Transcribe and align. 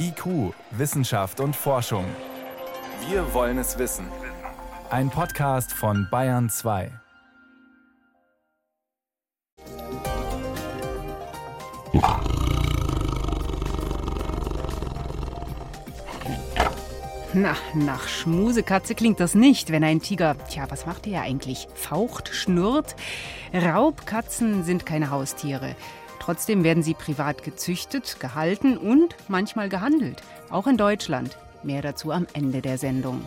IQ, 0.00 0.54
Wissenschaft 0.70 1.40
und 1.40 1.54
Forschung. 1.54 2.04
Wir 3.08 3.34
wollen 3.34 3.58
es 3.58 3.78
wissen. 3.78 4.06
Ein 4.90 5.10
Podcast 5.10 5.72
von 5.72 6.08
Bayern 6.10 6.48
2. 6.48 6.90
Na, 17.34 17.54
nach 17.74 18.08
Schmusekatze 18.08 18.94
klingt 18.94 19.20
das 19.20 19.34
nicht, 19.34 19.70
wenn 19.70 19.84
ein 19.84 20.00
Tiger, 20.00 20.36
tja, 20.48 20.64
was 20.70 20.86
macht 20.86 21.06
er 21.06 21.22
eigentlich? 21.22 21.68
Faucht, 21.74 22.30
schnurrt? 22.34 22.96
Raubkatzen 23.52 24.64
sind 24.64 24.86
keine 24.86 25.10
Haustiere. 25.10 25.76
Trotzdem 26.28 26.62
werden 26.62 26.82
sie 26.82 26.92
privat 26.92 27.42
gezüchtet, 27.42 28.20
gehalten 28.20 28.76
und 28.76 29.16
manchmal 29.28 29.70
gehandelt. 29.70 30.22
Auch 30.50 30.66
in 30.66 30.76
Deutschland. 30.76 31.38
Mehr 31.62 31.80
dazu 31.80 32.12
am 32.12 32.26
Ende 32.34 32.60
der 32.60 32.76
Sendung. 32.76 33.26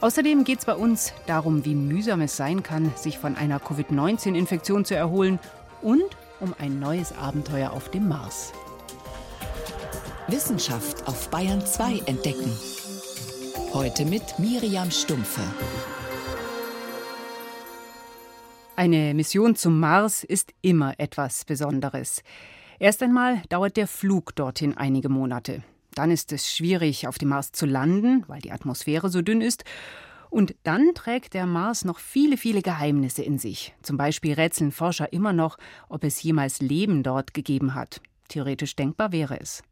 Außerdem 0.00 0.42
geht 0.42 0.58
es 0.58 0.64
bei 0.64 0.74
uns 0.74 1.12
darum, 1.28 1.64
wie 1.64 1.76
mühsam 1.76 2.20
es 2.22 2.36
sein 2.36 2.64
kann, 2.64 2.92
sich 2.96 3.20
von 3.20 3.36
einer 3.36 3.60
Covid-19-Infektion 3.60 4.84
zu 4.84 4.96
erholen 4.96 5.38
und 5.80 6.02
um 6.40 6.56
ein 6.58 6.80
neues 6.80 7.16
Abenteuer 7.16 7.70
auf 7.70 7.88
dem 7.88 8.08
Mars. 8.08 8.52
Wissenschaft 10.26 11.06
auf 11.06 11.28
Bayern 11.30 11.64
2 11.64 12.02
entdecken. 12.06 12.50
Heute 13.72 14.04
mit 14.04 14.40
Miriam 14.40 14.90
Stumpfe. 14.90 15.42
Eine 18.78 19.12
Mission 19.12 19.56
zum 19.56 19.80
Mars 19.80 20.22
ist 20.22 20.54
immer 20.62 20.94
etwas 21.00 21.44
Besonderes. 21.44 22.22
Erst 22.78 23.02
einmal 23.02 23.42
dauert 23.48 23.76
der 23.76 23.88
Flug 23.88 24.36
dorthin 24.36 24.76
einige 24.76 25.08
Monate. 25.08 25.64
Dann 25.96 26.12
ist 26.12 26.30
es 26.30 26.54
schwierig, 26.54 27.08
auf 27.08 27.18
dem 27.18 27.30
Mars 27.30 27.50
zu 27.50 27.66
landen, 27.66 28.22
weil 28.28 28.40
die 28.40 28.52
Atmosphäre 28.52 29.08
so 29.08 29.20
dünn 29.20 29.40
ist. 29.40 29.64
Und 30.30 30.54
dann 30.62 30.94
trägt 30.94 31.34
der 31.34 31.46
Mars 31.46 31.84
noch 31.84 31.98
viele, 31.98 32.36
viele 32.36 32.62
Geheimnisse 32.62 33.24
in 33.24 33.38
sich. 33.38 33.74
Zum 33.82 33.96
Beispiel 33.96 34.34
rätseln 34.34 34.70
Forscher 34.70 35.12
immer 35.12 35.32
noch, 35.32 35.58
ob 35.88 36.04
es 36.04 36.22
jemals 36.22 36.60
Leben 36.60 37.02
dort 37.02 37.34
gegeben 37.34 37.74
hat. 37.74 38.00
Theoretisch 38.28 38.76
denkbar 38.76 39.10
wäre 39.10 39.40
es. 39.40 39.64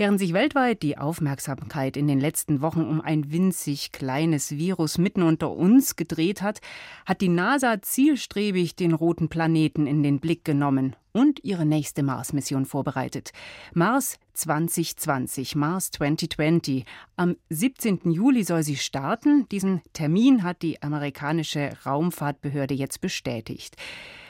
Während 0.00 0.18
sich 0.18 0.32
weltweit 0.32 0.82
die 0.82 0.96
Aufmerksamkeit 0.96 1.94
in 1.94 2.08
den 2.08 2.20
letzten 2.20 2.62
Wochen 2.62 2.80
um 2.80 3.02
ein 3.02 3.32
winzig 3.32 3.92
kleines 3.92 4.52
Virus 4.52 4.96
mitten 4.96 5.22
unter 5.22 5.50
uns 5.50 5.94
gedreht 5.94 6.40
hat, 6.40 6.62
hat 7.04 7.20
die 7.20 7.28
NASA 7.28 7.82
zielstrebig 7.82 8.74
den 8.74 8.94
roten 8.94 9.28
Planeten 9.28 9.86
in 9.86 10.02
den 10.02 10.18
Blick 10.18 10.42
genommen 10.42 10.96
und 11.12 11.42
ihre 11.44 11.66
nächste 11.66 12.02
Mars-Mission 12.02 12.66
vorbereitet. 12.66 13.32
Mars 13.74 14.18
2020, 14.34 15.56
Mars 15.56 15.90
2020. 15.90 16.84
Am 17.16 17.36
17. 17.50 18.10
Juli 18.10 18.44
soll 18.44 18.62
sie 18.62 18.76
starten. 18.76 19.48
Diesen 19.50 19.82
Termin 19.92 20.42
hat 20.42 20.62
die 20.62 20.82
amerikanische 20.82 21.70
Raumfahrtbehörde 21.84 22.74
jetzt 22.74 23.00
bestätigt. 23.00 23.76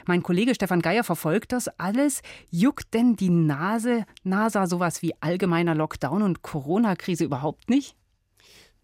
Mein 0.06 0.22
Kollege 0.22 0.55
Stefan 0.55 0.83
Geier 0.83 1.05
verfolgt 1.05 1.53
das 1.53 1.69
alles. 1.78 2.22
Juckt 2.50 2.94
denn 2.94 3.17
die 3.17 3.31
Nase, 3.31 4.05
NASA 4.25 4.67
sowas 4.67 5.03
wie 5.03 5.15
allgemeiner 5.20 5.75
Lockdown 5.75 6.22
und 6.22 6.42
Corona-Krise 6.42 7.25
überhaupt 7.25 7.70
nicht? 7.70 7.97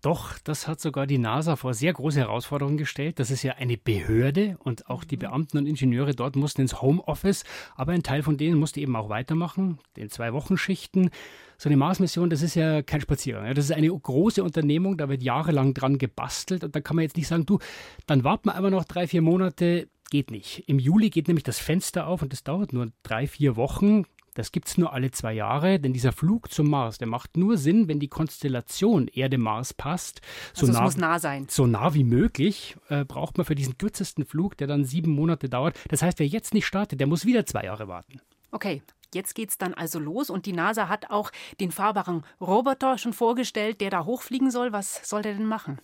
Doch, 0.06 0.38
das 0.38 0.68
hat 0.68 0.78
sogar 0.78 1.08
die 1.08 1.18
NASA 1.18 1.56
vor 1.56 1.74
sehr 1.74 1.92
große 1.92 2.20
Herausforderungen 2.20 2.76
gestellt. 2.76 3.18
Das 3.18 3.32
ist 3.32 3.42
ja 3.42 3.54
eine 3.54 3.76
Behörde 3.76 4.56
und 4.62 4.88
auch 4.88 5.02
die 5.02 5.16
Beamten 5.16 5.58
und 5.58 5.66
Ingenieure 5.66 6.14
dort 6.14 6.36
mussten 6.36 6.60
ins 6.60 6.80
Homeoffice, 6.80 7.42
aber 7.74 7.90
ein 7.90 8.04
Teil 8.04 8.22
von 8.22 8.36
denen 8.36 8.56
musste 8.56 8.78
eben 8.78 8.94
auch 8.94 9.08
weitermachen, 9.08 9.80
den 9.96 10.08
Zwei-Wochen-Schichten. 10.08 11.10
So 11.58 11.68
eine 11.68 11.76
Mars-Mission, 11.76 12.30
das 12.30 12.42
ist 12.42 12.54
ja 12.54 12.82
kein 12.82 13.00
Spaziergang. 13.00 13.52
Das 13.52 13.64
ist 13.64 13.72
eine 13.72 13.88
große 13.88 14.44
Unternehmung, 14.44 14.96
da 14.96 15.08
wird 15.08 15.24
jahrelang 15.24 15.74
dran 15.74 15.98
gebastelt 15.98 16.62
und 16.62 16.76
da 16.76 16.80
kann 16.80 16.94
man 16.94 17.02
jetzt 17.02 17.16
nicht 17.16 17.26
sagen, 17.26 17.44
du, 17.44 17.58
dann 18.06 18.22
warten 18.22 18.48
wir 18.48 18.54
einfach 18.54 18.70
noch 18.70 18.84
drei, 18.84 19.08
vier 19.08 19.22
Monate, 19.22 19.88
geht 20.10 20.30
nicht. 20.30 20.68
Im 20.68 20.78
Juli 20.78 21.10
geht 21.10 21.26
nämlich 21.26 21.42
das 21.42 21.58
Fenster 21.58 22.06
auf 22.06 22.22
und 22.22 22.32
das 22.32 22.44
dauert 22.44 22.72
nur 22.72 22.92
drei, 23.02 23.26
vier 23.26 23.56
Wochen. 23.56 24.04
Das 24.36 24.52
gibt 24.52 24.68
es 24.68 24.76
nur 24.78 24.92
alle 24.92 25.10
zwei 25.10 25.32
Jahre, 25.32 25.80
denn 25.80 25.92
dieser 25.92 26.12
Flug 26.12 26.52
zum 26.52 26.68
Mars, 26.68 26.98
der 26.98 27.08
macht 27.08 27.36
nur 27.36 27.56
Sinn, 27.56 27.88
wenn 27.88 27.98
die 27.98 28.08
Konstellation 28.08 29.08
Erde-Mars 29.08 29.72
passt. 29.74 30.20
So 30.52 30.66
also 30.66 30.78
nah, 30.78 30.84
muss 30.84 30.96
nah 30.98 31.18
sein. 31.18 31.46
So 31.48 31.66
nah 31.66 31.94
wie 31.94 32.04
möglich 32.04 32.76
äh, 32.90 33.04
braucht 33.04 33.38
man 33.38 33.46
für 33.46 33.54
diesen 33.54 33.78
kürzesten 33.78 34.26
Flug, 34.26 34.56
der 34.58 34.66
dann 34.66 34.84
sieben 34.84 35.12
Monate 35.12 35.48
dauert. 35.48 35.78
Das 35.88 36.02
heißt, 36.02 36.18
wer 36.18 36.26
jetzt 36.26 36.52
nicht 36.52 36.66
startet, 36.66 37.00
der 37.00 37.06
muss 37.06 37.24
wieder 37.24 37.46
zwei 37.46 37.64
Jahre 37.64 37.88
warten. 37.88 38.20
Okay, 38.50 38.82
Jetzt 39.14 39.34
geht 39.34 39.50
es 39.50 39.56
dann 39.56 39.72
also 39.72 39.98
los 39.98 40.30
und 40.30 40.46
die 40.46 40.52
NASA 40.52 40.88
hat 40.88 41.10
auch 41.10 41.30
den 41.60 41.70
fahrbaren 41.70 42.24
Roboter 42.40 42.98
schon 42.98 43.12
vorgestellt, 43.12 43.80
der 43.80 43.88
da 43.88 44.04
hochfliegen 44.04 44.50
soll. 44.50 44.72
Was 44.72 45.08
soll 45.08 45.22
der 45.22 45.34
denn 45.34 45.46
machen? 45.46 45.78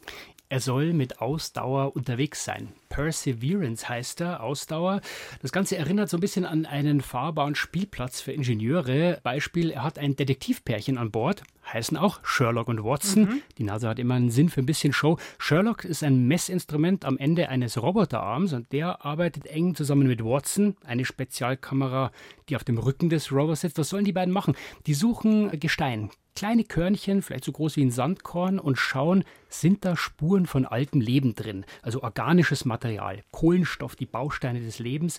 Er 0.53 0.61
soll 0.61 0.93
mit 0.93 1.23
Ausdauer 1.23 1.97
unterwegs 1.97 2.45
sein. 2.45 2.75
Perseverance 2.91 3.89
heißt 3.89 4.21
er, 4.21 4.43
Ausdauer. 4.43 5.01
Das 5.41 5.51
Ganze 5.51 5.79
erinnert 5.79 6.11
so 6.11 6.19
ein 6.19 6.21
bisschen 6.21 6.45
an 6.45 6.67
einen 6.67 7.01
fahrbaren 7.01 7.55
Spielplatz 7.55 8.21
für 8.21 8.33
Ingenieure. 8.33 9.19
Beispiel, 9.23 9.71
er 9.71 9.83
hat 9.83 9.99
ein 9.99 10.15
Detektivpärchen 10.15 10.99
an 10.99 11.11
Bord, 11.11 11.43
heißen 11.73 11.97
auch 11.97 12.21
Sherlock 12.23 12.69
und 12.69 12.85
Watson. 12.85 13.23
Mhm. 13.23 13.43
Die 13.57 13.65
NASA 13.65 13.89
hat 13.89 13.99
immer 13.99 14.13
einen 14.13 14.31
Sinn 14.31 14.51
für 14.51 14.61
ein 14.61 14.67
bisschen 14.67 14.93
Show. 14.93 15.17
Sherlock 15.39 15.87
ist 15.87 16.05
ein 16.05 16.29
Messinstrument 16.29 17.07
am 17.07 17.17
Ende 17.17 17.49
eines 17.49 17.81
Roboterarms 17.81 18.53
und 18.53 18.73
der 18.73 19.07
arbeitet 19.07 19.47
eng 19.47 19.75
zusammen 19.75 20.07
mit 20.07 20.23
Watson, 20.23 20.77
eine 20.85 21.07
Spezialkamera, 21.07 22.13
die 22.51 22.57
auf 22.57 22.65
dem 22.65 22.77
Rücken 22.77 23.09
des 23.09 23.33
Rovers 23.33 23.63
sitzt. 23.63 23.79
Was 23.79 23.89
sollen 23.89 24.05
die 24.05 24.13
beiden 24.13 24.35
machen? 24.35 24.55
Die 24.87 24.93
suchen 24.93 25.59
Gestein, 25.59 26.11
kleine 26.37 26.65
Körnchen, 26.65 27.23
vielleicht 27.23 27.45
so 27.45 27.53
groß 27.53 27.77
wie 27.77 27.85
ein 27.85 27.91
Sandkorn, 27.91 28.59
und 28.59 28.77
schauen, 28.77 29.25
sind 29.53 29.85
da 29.85 29.97
Spuren 29.97 30.47
von 30.47 30.67
altem 30.67 31.01
Leben 31.01 31.35
drin, 31.35 31.65
also 31.83 32.03
organisches 32.03 32.65
Material, 32.65 33.23
Kohlenstoff, 33.31 33.97
die 33.97 34.07
Bausteine 34.07 34.61
des 34.61 34.79
Lebens. 34.79 35.19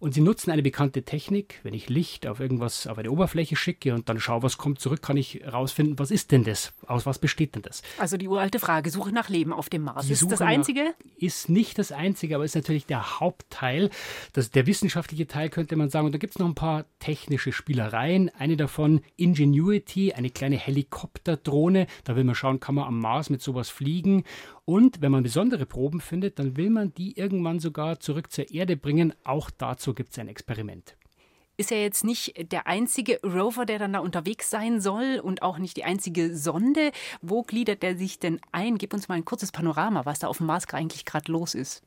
Und 0.00 0.14
sie 0.14 0.20
nutzen 0.20 0.50
eine 0.50 0.62
bekannte 0.62 1.02
Technik. 1.02 1.60
Wenn 1.62 1.74
ich 1.74 1.88
Licht 1.88 2.26
auf 2.26 2.40
irgendwas, 2.40 2.86
auf 2.86 2.98
eine 2.98 3.10
Oberfläche 3.10 3.56
schicke 3.56 3.94
und 3.94 4.08
dann 4.08 4.20
schaue, 4.20 4.42
was 4.42 4.58
kommt 4.58 4.80
zurück, 4.80 5.02
kann 5.02 5.16
ich 5.16 5.34
herausfinden, 5.34 5.98
was 5.98 6.10
ist 6.10 6.32
denn 6.32 6.44
das? 6.44 6.72
Aus 6.86 7.06
was 7.06 7.18
besteht 7.18 7.54
denn 7.54 7.62
das? 7.62 7.82
Also 7.98 8.16
die 8.16 8.28
uralte 8.28 8.58
Frage, 8.58 8.90
Suche 8.90 9.12
nach 9.12 9.28
Leben 9.28 9.52
auf 9.52 9.68
dem 9.68 9.82
Mars. 9.82 10.06
Die 10.06 10.12
ist 10.12 10.20
Suche 10.20 10.30
das 10.30 10.40
einzige? 10.40 10.94
Ist 11.18 11.48
nicht 11.48 11.78
das 11.78 11.92
einzige, 11.92 12.36
aber 12.36 12.44
ist 12.44 12.54
natürlich 12.54 12.86
der 12.86 13.20
Hauptteil. 13.20 13.90
Das, 14.32 14.50
der 14.50 14.66
wissenschaftliche 14.66 15.26
Teil 15.26 15.50
könnte 15.50 15.76
man 15.76 15.90
sagen. 15.90 16.06
Und 16.06 16.12
da 16.12 16.18
gibt 16.18 16.34
es 16.34 16.38
noch 16.38 16.48
ein 16.48 16.54
paar 16.54 16.86
technische 16.98 17.52
Spielereien. 17.52 18.30
Eine 18.38 18.56
davon 18.56 19.02
Ingenuity, 19.16 20.12
eine 20.12 20.30
kleine 20.30 20.56
Helikopterdrohne. 20.56 21.86
Da 22.04 22.16
will 22.16 22.24
man 22.24 22.34
schauen, 22.34 22.60
kann 22.60 22.74
man 22.74 22.84
am 22.84 22.98
Mars 22.98 23.30
mit 23.30 23.42
sowas 23.42 23.73
fliegen. 23.74 24.24
Und 24.64 25.02
wenn 25.02 25.12
man 25.12 25.22
besondere 25.22 25.66
Proben 25.66 26.00
findet, 26.00 26.38
dann 26.38 26.56
will 26.56 26.70
man 26.70 26.94
die 26.94 27.18
irgendwann 27.18 27.60
sogar 27.60 28.00
zurück 28.00 28.32
zur 28.32 28.50
Erde 28.50 28.76
bringen. 28.76 29.12
Auch 29.24 29.50
dazu 29.50 29.94
gibt 29.94 30.12
es 30.12 30.18
ein 30.18 30.28
Experiment 30.28 30.96
ist 31.56 31.70
ja 31.70 31.76
jetzt 31.76 32.04
nicht 32.04 32.50
der 32.52 32.66
einzige 32.66 33.20
Rover, 33.22 33.64
der 33.64 33.78
dann 33.78 33.92
da 33.92 34.00
unterwegs 34.00 34.50
sein 34.50 34.80
soll 34.80 35.20
und 35.22 35.42
auch 35.42 35.58
nicht 35.58 35.76
die 35.76 35.84
einzige 35.84 36.36
Sonde. 36.36 36.90
Wo 37.22 37.42
gliedert 37.42 37.82
der 37.82 37.96
sich 37.96 38.18
denn 38.18 38.40
ein? 38.50 38.76
Gib 38.76 38.92
uns 38.92 39.08
mal 39.08 39.14
ein 39.14 39.24
kurzes 39.24 39.52
Panorama, 39.52 40.04
was 40.04 40.18
da 40.18 40.26
auf 40.26 40.38
dem 40.38 40.46
Mars 40.46 40.64
eigentlich 40.72 41.04
gerade 41.04 41.30
los 41.30 41.54
ist. 41.54 41.82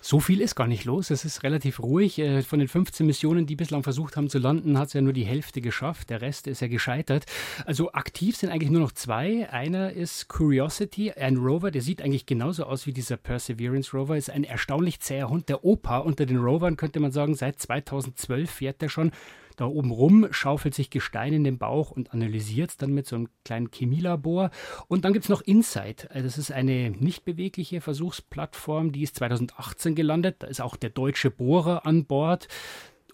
So 0.00 0.18
viel 0.18 0.40
ist 0.40 0.56
gar 0.56 0.66
nicht 0.66 0.84
los. 0.84 1.10
Es 1.10 1.24
ist 1.24 1.44
relativ 1.44 1.80
ruhig. 1.80 2.18
Äh, 2.18 2.42
von 2.42 2.58
den 2.58 2.66
15 2.66 3.06
Missionen, 3.06 3.46
die 3.46 3.54
bislang 3.54 3.84
versucht 3.84 4.16
haben 4.16 4.28
zu 4.28 4.38
landen, 4.38 4.76
hat 4.76 4.88
es 4.88 4.94
ja 4.94 5.00
nur 5.00 5.12
die 5.12 5.24
Hälfte 5.24 5.60
geschafft. 5.60 6.10
Der 6.10 6.20
Rest 6.20 6.48
ist 6.48 6.60
ja 6.60 6.66
gescheitert. 6.66 7.26
Also 7.64 7.92
aktiv 7.92 8.36
sind 8.36 8.50
eigentlich 8.50 8.70
nur 8.70 8.80
noch 8.80 8.92
zwei. 8.92 9.48
Einer 9.50 9.92
ist 9.92 10.28
Curiosity, 10.28 11.12
ein 11.12 11.36
Rover, 11.36 11.70
der 11.70 11.82
sieht 11.82 12.02
eigentlich 12.02 12.26
genauso 12.26 12.64
aus 12.64 12.86
wie 12.86 12.92
dieser 12.92 13.16
Perseverance 13.16 13.96
Rover. 13.96 14.16
Ist 14.16 14.30
ein 14.30 14.42
erstaunlich 14.42 14.98
zäher 14.98 15.28
Hund. 15.28 15.48
Der 15.48 15.64
Opa 15.64 15.98
unter 15.98 16.26
den 16.26 16.38
Rovern 16.38 16.76
könnte 16.76 16.98
man 16.98 17.12
sagen, 17.12 17.36
seit 17.36 17.60
2012 17.60 18.50
fährt 18.50 18.82
er 18.82 18.88
schon 18.88 19.11
da 19.56 19.66
oben 19.66 19.90
rum, 19.90 20.26
schaufelt 20.30 20.74
sich 20.74 20.90
Gestein 20.90 21.32
in 21.32 21.44
den 21.44 21.58
Bauch 21.58 21.90
und 21.90 22.12
analysiert 22.12 22.70
es 22.70 22.76
dann 22.76 22.92
mit 22.92 23.06
so 23.06 23.16
einem 23.16 23.28
kleinen 23.44 23.70
Chemielabor. 23.70 24.50
Und 24.88 25.04
dann 25.04 25.12
gibt 25.12 25.24
es 25.24 25.28
noch 25.28 25.42
Insight. 25.42 26.10
Also 26.10 26.24
das 26.24 26.38
ist 26.38 26.52
eine 26.52 26.90
nicht 26.90 27.24
bewegliche 27.24 27.80
Versuchsplattform, 27.80 28.92
die 28.92 29.02
ist 29.02 29.16
2018 29.16 29.94
gelandet. 29.94 30.36
Da 30.40 30.46
ist 30.46 30.60
auch 30.60 30.76
der 30.76 30.90
deutsche 30.90 31.30
Bohrer 31.30 31.86
an 31.86 32.06
Bord 32.06 32.48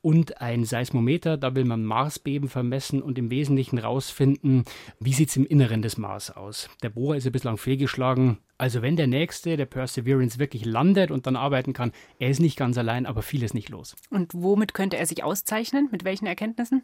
und 0.01 0.41
ein 0.41 0.65
Seismometer. 0.65 1.37
Da 1.37 1.55
will 1.55 1.65
man 1.65 1.85
Marsbeben 1.85 2.49
vermessen 2.49 3.03
und 3.03 3.19
im 3.19 3.31
Wesentlichen 3.31 3.79
herausfinden, 3.79 4.65
wie 5.01 5.13
sieht 5.13 5.31
es 5.31 5.37
im 5.37 5.47
Inneren 5.47 5.83
des 5.83 5.99
Mars 5.99 6.31
aus. 6.31 6.71
Der 6.83 6.91
Bohrer 6.91 7.17
ist 7.17 7.25
ja 7.25 7.31
bislang 7.31 7.59
fehlgeschlagen. 7.59 8.39
Also 8.59 8.83
wenn 8.83 8.97
der 8.97 9.07
nächste, 9.07 9.57
der 9.57 9.67
Perseverance, 9.67 10.41
wirklich 10.41 10.65
landet 10.65 11.13
und 11.13 11.27
dann 11.27 11.37
arbeiten 11.37 11.73
kann, 11.73 11.93
er 12.19 12.29
ist 12.29 12.41
nicht 12.41 12.59
ganz 12.59 12.77
allein, 12.77 13.07
aber 13.07 13.23
viel 13.23 13.45
ist 13.45 13.55
nicht 13.55 13.69
los. 13.69 13.95
Und 14.11 14.35
womit 14.35 14.75
könnte 14.75 14.97
er 14.97 15.07
sich 15.07 15.23
auszeichnen? 15.23 15.89
Mit 15.93 16.05
welchen 16.05 16.27
Erkenntnissen? 16.27 16.83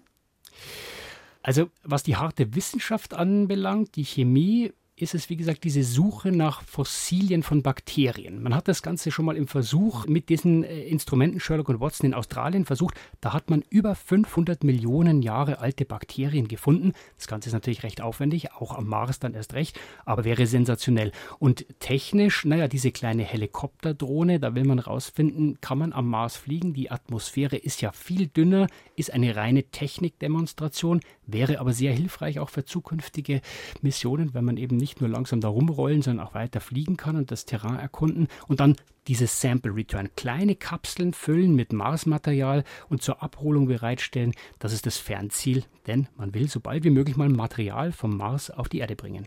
Also 1.43 1.69
was 1.83 2.05
die 2.05 2.17
harte 2.17 2.55
Wissenschaft 2.55 3.13
anbelangt, 3.13 3.97
die 3.97 4.05
Chemie, 4.05 4.73
ist 4.97 5.15
es, 5.15 5.29
wie 5.29 5.37
gesagt, 5.37 5.65
diese 5.65 5.83
Suche 5.83 6.31
nach 6.31 6.63
Fossilien 6.63 7.43
von 7.43 7.63
Bakterien. 7.63 8.41
Man 8.41 8.55
hat 8.55 8.69
das 8.69 8.81
Ganze 8.81 9.11
schon 9.11 9.25
mal 9.25 9.37
im 9.37 9.49
Versuch 9.49 10.07
mit 10.07 10.29
diesen 10.29 10.63
äh, 10.63 10.83
Instrumenten 10.85 11.41
Sherlock 11.41 11.69
und 11.69 11.81
Watson 11.81 12.07
in 12.07 12.15
Australien 12.15 12.65
versucht. 12.65 12.95
Da 13.21 13.33
hat 13.33 13.51
man 13.51 13.65
über 13.71 13.97
500 13.97 14.63
Millionen 14.63 15.21
Jahre 15.21 15.59
alte 15.59 15.85
Bakterien 15.85 16.47
gefunden. 16.47 16.93
Das 17.17 17.27
Ganze 17.27 17.49
ist 17.49 17.55
natürlich 17.55 17.83
recht 17.83 18.03
aufwendig, 18.03 18.53
auch 18.53 18.73
am 18.77 18.87
Mars 18.87 19.19
dann 19.19 19.35
erst 19.35 19.55
recht, 19.55 19.81
aber 20.05 20.25
wäre 20.25 20.47
sensationell. 20.47 21.11
Und 21.41 21.67
technisch, 21.81 22.45
naja, 22.45 22.69
diese 22.69 22.93
kleine 22.93 23.25
Helikopterdrohne, 23.25 24.39
da 24.39 24.55
will 24.55 24.65
man 24.65 24.79
rausfinden, 24.79 25.61
kann 25.61 25.79
man 25.79 25.93
am 25.93 26.09
Mars 26.09 26.37
fliegen? 26.37 26.73
Die 26.73 26.93
Atmosphäre 26.93 27.57
ist 27.57 27.83
ja 27.83 27.91
viel 27.91 28.29
dünner, 28.29 28.69
ist 28.95 29.13
eine 29.13 29.35
reine 29.35 29.65
Technikdemonstration, 29.65 31.01
wäre 31.27 31.59
aber 31.59 31.73
sehr 31.73 31.93
hilfreich 31.93 32.39
auch 32.39 32.51
für 32.51 32.65
zukünftige 32.65 33.41
Missionen, 33.83 34.35
wenn 34.35 34.45
man 34.45 34.57
eben 34.57 34.77
nicht 34.95 35.01
nur 35.01 35.11
langsam 35.11 35.41
da 35.41 35.49
rumrollen, 35.49 36.03
sondern 36.03 36.25
auch 36.25 36.35
weiter 36.35 36.61
fliegen 36.61 36.97
kann 36.97 37.17
und 37.17 37.33
das 37.33 37.47
Terrain 37.47 37.81
erkunden 37.81 38.29
und 38.47 38.61
dann 38.61 38.77
dieses 39.09 39.41
Sample 39.41 39.75
Return, 39.75 40.09
kleine 40.17 40.55
Kapseln 40.55 41.13
füllen 41.13 41.55
mit 41.55 41.73
Marsmaterial 41.73 42.63
und 42.89 43.03
zur 43.03 43.23
Abholung 43.23 43.67
bereitstellen. 43.67 44.33
Das 44.61 44.73
ist 44.73 44.87
das 44.87 44.97
Fernziel, 44.97 45.65
denn 45.89 46.09
man 46.17 46.33
will 46.33 46.49
so 46.49 46.61
bald 46.61 46.85
wie 46.85 46.91
möglich 46.91 47.17
mal 47.17 47.29
Material 47.29 47.91
vom 47.91 48.17
Mars 48.17 48.51
auf 48.51 48.69
die 48.69 48.79
Erde 48.79 48.95
bringen. 48.95 49.27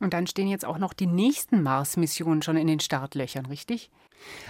Und 0.00 0.14
dann 0.14 0.26
stehen 0.26 0.48
jetzt 0.48 0.64
auch 0.64 0.78
noch 0.78 0.92
die 0.92 1.06
nächsten 1.06 1.62
Mars-Missionen 1.62 2.42
schon 2.42 2.56
in 2.56 2.66
den 2.66 2.80
Startlöchern, 2.80 3.46
richtig? 3.46 3.90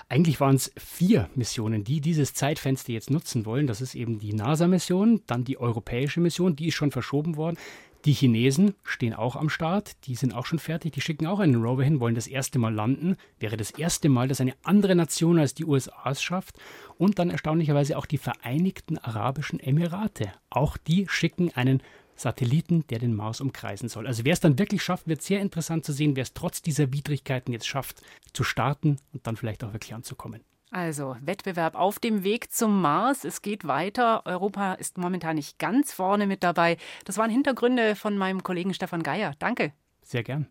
Eigentlich 0.09 0.41
waren 0.41 0.56
es 0.56 0.73
vier 0.79 1.29
Missionen, 1.35 1.85
die 1.85 2.00
dieses 2.00 2.33
Zeitfenster 2.33 2.93
jetzt 2.93 3.11
nutzen 3.11 3.45
wollen. 3.45 3.67
Das 3.67 3.81
ist 3.81 3.95
eben 3.95 4.19
die 4.19 4.33
NASA-Mission, 4.33 5.23
dann 5.27 5.45
die 5.45 5.59
europäische 5.59 6.21
Mission, 6.21 6.56
die 6.56 6.69
ist 6.69 6.75
schon 6.75 6.91
verschoben 6.91 7.37
worden. 7.37 7.59
Die 8.08 8.14
Chinesen 8.14 8.75
stehen 8.84 9.12
auch 9.12 9.37
am 9.37 9.50
Start, 9.50 10.06
die 10.06 10.14
sind 10.14 10.32
auch 10.34 10.46
schon 10.46 10.58
fertig, 10.58 10.94
die 10.94 11.02
schicken 11.02 11.26
auch 11.26 11.40
einen 11.40 11.62
Rover 11.62 11.84
hin, 11.84 12.00
wollen 12.00 12.14
das 12.14 12.26
erste 12.26 12.58
Mal 12.58 12.72
landen. 12.72 13.19
Wäre 13.38 13.58
das 13.58 13.70
erste 13.70 14.08
Mal, 14.08 14.28
dass 14.28 14.40
eine 14.40 14.55
andere 14.62 14.94
Nation 14.94 15.38
als 15.38 15.52
die 15.52 15.66
USA 15.66 16.10
es 16.10 16.22
schafft. 16.22 16.56
Und 16.96 17.19
dann 17.19 17.28
erstaunlicherweise 17.28 17.99
auch 17.99 18.06
die 18.06 18.16
Vereinigten 18.16 18.96
Arabischen 18.96 19.60
Emirate. 19.60 20.32
Auch 20.49 20.78
die 20.78 21.06
schicken 21.06 21.55
einen 21.55 21.82
Satelliten, 22.16 22.87
der 22.87 22.99
den 22.99 23.14
Mars 23.14 23.43
umkreisen 23.43 23.90
soll. 23.90 24.06
Also 24.06 24.25
wer 24.25 24.32
es 24.32 24.40
dann 24.40 24.58
wirklich 24.58 24.82
schafft, 24.82 25.06
wird 25.06 25.20
sehr 25.20 25.43
interessant 25.43 25.84
zu 25.84 25.93
sehen, 25.93 26.16
wer 26.16 26.22
es 26.22 26.32
trotz 26.32 26.62
dieser 26.62 26.90
Widrigkeiten 26.90 27.52
jetzt 27.52 27.69
schafft, 27.69 28.00
zu 28.32 28.43
starten 28.43 28.96
und 29.12 29.26
dann 29.26 29.37
vielleicht 29.37 29.62
auch 29.64 29.75
wirklich 29.75 29.93
anzukommen. 29.93 30.40
Also 30.70 31.17
Wettbewerb 31.20 31.75
auf 31.75 31.99
dem 31.99 32.25
Weg 32.25 32.53
zum 32.53 32.81
Mars. 32.82 33.25
Es 33.25 33.43
geht 33.43 33.67
weiter. 33.67 34.26
Europa 34.26 34.75
ist 34.75 34.99
momentan 34.99 35.37
nicht 35.37 35.59
ganz 35.59 35.93
vorne 35.93 36.26
mit 36.26 36.43
dabei. 36.43 36.76
Das 37.05 37.17
waren 37.17 37.31
Hintergründe 37.31 37.97
von 37.97 38.19
meinem 38.19 38.43
Kollegen 38.43 38.75
Stefan 38.75 39.03
Geier. 39.03 39.35
Danke. 39.38 39.73
Sehr 40.03 40.23
gern. 40.23 40.47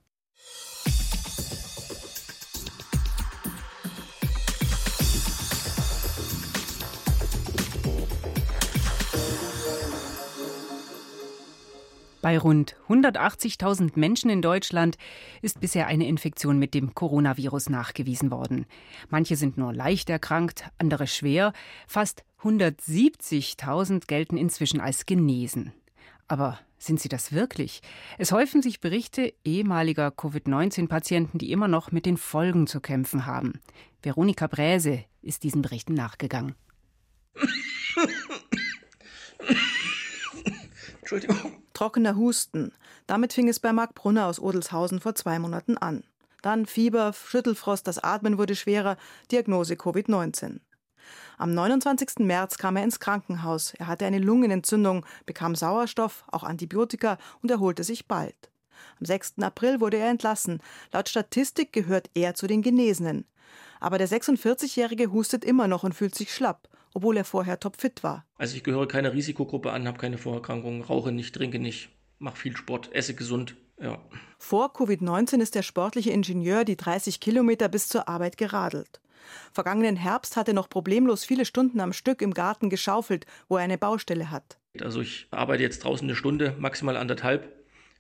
Bei 12.28 12.38
rund 12.38 12.76
180.000 12.90 13.92
Menschen 13.96 14.30
in 14.30 14.42
Deutschland 14.42 14.98
ist 15.42 15.62
bisher 15.62 15.88
eine 15.88 16.10
Infektion 16.10 16.60
mit 16.60 16.74
dem 16.74 16.94
Coronavirus 16.94 17.70
nachgewiesen 17.70 18.32
worden. 18.32 18.66
Manche 19.08 19.38
sind 19.38 19.58
nur 19.58 19.74
leicht 19.74 20.10
erkrankt, 20.10 20.66
andere 20.78 21.08
schwer. 21.08 21.54
Fast 21.88 22.26
170.000 22.42 24.08
gelten 24.08 24.36
inzwischen 24.36 24.82
als 24.82 25.06
genesen. 25.06 25.72
Aber 26.28 26.60
sind 26.78 27.00
sie 27.00 27.08
das 27.08 27.32
wirklich? 27.32 27.80
Es 28.18 28.34
häufen 28.34 28.62
sich 28.62 28.82
Berichte 28.82 29.34
ehemaliger 29.46 30.12
Covid-19-Patienten, 30.12 31.38
die 31.38 31.54
immer 31.54 31.70
noch 31.70 31.94
mit 31.94 32.06
den 32.06 32.18
Folgen 32.18 32.68
zu 32.68 32.82
kämpfen 32.82 33.26
haben. 33.26 33.62
Veronika 34.02 34.48
Bräse 34.48 35.06
ist 35.22 35.44
diesen 35.44 35.62
Berichten 35.62 35.94
nachgegangen. 35.94 36.56
Entschuldigung. 41.00 41.57
Trockener 41.78 42.16
Husten. 42.16 42.72
Damit 43.06 43.34
fing 43.34 43.48
es 43.48 43.60
bei 43.60 43.72
Marc 43.72 43.94
Brunner 43.94 44.26
aus 44.26 44.40
Odelshausen 44.40 45.00
vor 45.00 45.14
zwei 45.14 45.38
Monaten 45.38 45.78
an. 45.78 46.04
Dann 46.42 46.66
Fieber, 46.66 47.14
Schüttelfrost, 47.14 47.86
das 47.86 48.00
Atmen 48.00 48.40
wurde 48.40 48.56
schwerer, 48.56 48.98
Diagnose 49.32 49.76
Covid-19. 49.76 50.60
Am 51.38 51.54
29. 51.54 52.26
März 52.26 52.58
kam 52.58 52.78
er 52.78 52.84
ins 52.84 53.00
Krankenhaus. 53.00 53.76
Er 53.76 53.86
hatte 53.86 54.08
eine 54.08 54.18
Lungenentzündung, 54.18 55.06
bekam 55.28 55.54
Sauerstoff, 55.54 56.24
auch 56.32 56.42
Antibiotika 56.42 57.20
und 57.44 57.52
erholte 57.52 57.84
sich 57.84 58.08
bald. 58.08 58.50
Am 59.00 59.06
6. 59.06 59.36
April 59.42 59.80
wurde 59.80 59.98
er 59.98 60.10
entlassen. 60.10 60.64
Laut 60.92 61.10
Statistik 61.10 61.74
gehört 61.74 62.10
er 62.16 62.34
zu 62.34 62.48
den 62.48 62.64
Genesenen. 62.64 63.28
Aber 63.80 64.00
der 64.00 64.10
46-Jährige 64.10 65.12
hustet 65.12 65.46
immer 65.46 65.68
noch 65.68 65.84
und 65.84 65.94
fühlt 65.94 66.16
sich 66.16 66.34
schlapp 66.34 66.68
obwohl 66.94 67.18
er 67.18 67.26
vorher 67.26 67.60
topfit 67.60 68.04
war. 68.04 68.26
Also 68.38 68.56
ich 68.56 68.64
gehöre 68.64 68.88
keiner 68.88 69.14
Risikogruppe 69.14 69.72
an, 69.72 69.88
habe 69.88 69.98
keine 69.98 70.18
Vorerkrankungen, 70.18 70.82
rauche 70.82 71.12
nicht, 71.12 71.34
trinke 71.36 71.60
nicht, 71.60 71.90
mache 72.20 72.38
viel 72.38 72.56
Sport, 72.56 72.94
esse 72.94 73.16
gesund. 73.16 73.56
Ja. 73.80 74.00
Vor 74.40 74.74
Covid-19 74.76 75.40
ist 75.40 75.56
der 75.56 75.62
sportliche 75.62 76.12
Ingenieur 76.12 76.64
die 76.66 76.78
30 76.78 77.20
Kilometer 77.20 77.70
bis 77.70 77.88
zur 77.88 78.08
Arbeit 78.08 78.38
geradelt. 78.38 79.02
Vergangenen 79.52 79.96
Herbst 79.96 80.36
hat 80.36 80.48
er 80.48 80.54
noch 80.54 80.70
problemlos 80.70 81.26
viele 81.26 81.46
Stunden 81.46 81.80
am 81.80 81.94
Stück 81.94 82.22
im 82.22 82.34
Garten 82.34 82.70
geschaufelt, 82.70 83.26
wo 83.50 83.58
er 83.58 83.64
eine 83.64 83.78
Baustelle 83.78 84.32
hat. 84.32 84.58
Also 84.82 85.02
ich 85.02 85.28
arbeite 85.32 85.64
jetzt 85.64 85.84
draußen 85.84 86.08
eine 86.08 86.16
Stunde, 86.16 86.56
maximal 86.58 86.98
anderthalb. 86.98 87.54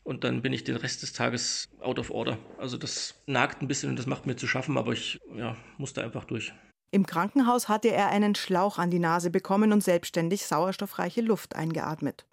Und 0.03 0.23
dann 0.23 0.41
bin 0.41 0.53
ich 0.53 0.63
den 0.63 0.77
Rest 0.77 1.01
des 1.01 1.11
Tages 1.11 1.67
out 1.81 1.99
of 1.99 2.11
order. 2.11 2.37
Also 2.57 2.77
das 2.77 3.15
nagt 3.25 3.61
ein 3.61 3.67
bisschen 3.67 3.89
und 3.89 3.99
das 3.99 4.05
macht 4.05 4.25
mir 4.25 4.37
zu 4.37 4.47
schaffen, 4.47 4.77
aber 4.77 4.93
ich 4.93 5.19
ja, 5.35 5.57
muss 5.77 5.91
da 5.91 6.01
einfach 6.01 6.23
durch. 6.23 6.53
Im 6.89 7.05
Krankenhaus 7.05 7.67
hatte 7.67 7.89
er 7.89 8.09
einen 8.09 8.35
Schlauch 8.35 8.77
an 8.77 8.89
die 8.89 8.99
Nase 8.99 9.29
bekommen 9.29 9.73
und 9.73 9.83
selbstständig 9.83 10.45
sauerstoffreiche 10.45 11.21
Luft 11.21 11.55
eingeatmet. 11.55 12.25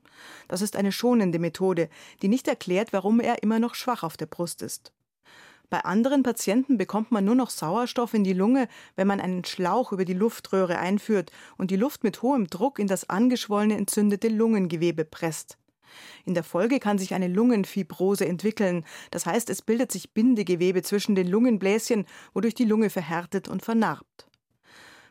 Das 0.46 0.62
ist 0.62 0.76
eine 0.76 0.92
schonende 0.92 1.40
Methode, 1.40 1.88
die 2.22 2.28
nicht 2.28 2.46
erklärt, 2.46 2.92
warum 2.92 3.18
er 3.18 3.42
immer 3.42 3.58
noch 3.58 3.74
schwach 3.74 4.04
auf 4.04 4.16
der 4.16 4.26
Brust 4.26 4.62
ist. 4.62 4.92
Bei 5.70 5.80
anderen 5.80 6.22
Patienten 6.22 6.78
bekommt 6.78 7.10
man 7.10 7.24
nur 7.24 7.34
noch 7.34 7.50
Sauerstoff 7.50 8.14
in 8.14 8.22
die 8.22 8.32
Lunge, 8.32 8.68
wenn 8.94 9.08
man 9.08 9.20
einen 9.20 9.44
Schlauch 9.44 9.90
über 9.90 10.04
die 10.04 10.14
Luftröhre 10.14 10.78
einführt 10.78 11.32
und 11.56 11.72
die 11.72 11.76
Luft 11.76 12.04
mit 12.04 12.22
hohem 12.22 12.46
Druck 12.46 12.78
in 12.78 12.86
das 12.86 13.10
angeschwollene 13.10 13.76
entzündete 13.76 14.28
Lungengewebe 14.28 15.04
presst. 15.04 15.58
In 16.24 16.34
der 16.34 16.44
Folge 16.44 16.78
kann 16.78 16.98
sich 16.98 17.14
eine 17.14 17.28
Lungenfibrose 17.28 18.26
entwickeln, 18.26 18.84
das 19.10 19.26
heißt 19.26 19.50
es 19.50 19.62
bildet 19.62 19.90
sich 19.90 20.12
Bindegewebe 20.12 20.82
zwischen 20.82 21.14
den 21.14 21.28
Lungenbläschen, 21.28 22.06
wodurch 22.34 22.54
die 22.54 22.64
Lunge 22.64 22.90
verhärtet 22.90 23.48
und 23.48 23.62
vernarbt. 23.62 24.28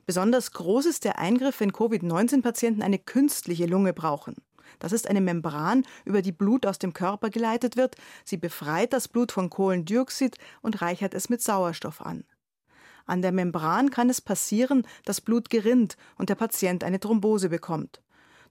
Besonders 0.06 0.52
groß 0.52 0.86
ist 0.86 1.06
der 1.06 1.20
Eingriff, 1.20 1.60
wenn 1.60 1.72
Covid-19-Patienten 1.72 2.82
eine 2.82 3.00
künstliche 3.00 3.66
Lunge 3.66 3.94
brauchen. 3.94 4.36
Das 4.80 4.92
ist 4.92 5.10
eine 5.10 5.22
Membran, 5.22 5.86
über 6.04 6.22
die 6.22 6.32
Blut 6.32 6.66
aus 6.66 6.80
dem 6.80 6.94
Körper 6.94 7.30
geleitet 7.30 7.78
wird. 7.78 7.96
Sie 8.26 8.38
befreit 8.38 8.92
das 8.92 9.08
Blut 9.08 9.32
von 9.32 9.50
Kohlendioxid 9.50 10.38
und 10.62 10.82
reichert 10.82 11.14
es 11.14 11.30
mit 11.30 11.42
Sauerstoff 11.42 12.02
an. 12.02 12.24
An 13.06 13.22
der 13.22 13.32
Membran 13.32 13.92
kann 13.92 14.10
es 14.10 14.22
passieren, 14.22 14.88
dass 15.06 15.22
Blut 15.22 15.50
gerinnt 15.50 15.98
und 16.18 16.30
der 16.30 16.36
Patient 16.36 16.84
eine 16.84 17.00
Thrombose 17.00 17.50
bekommt. 17.50 18.02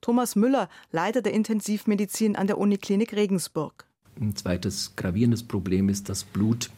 Thomas 0.01 0.35
Müller, 0.35 0.69
Leiter 0.91 1.21
der 1.21 1.33
Intensivmedizin 1.33 2.35
an 2.35 2.47
der 2.47 2.57
Uniklinik 2.57 3.13
Regensburg. 3.13 3.85
Ein 4.19 4.35
zweites 4.35 4.95
gravierendes 4.95 5.43
Problem 5.43 5.89
ist, 5.89 6.09
dass 6.09 6.23
Blut 6.23 6.69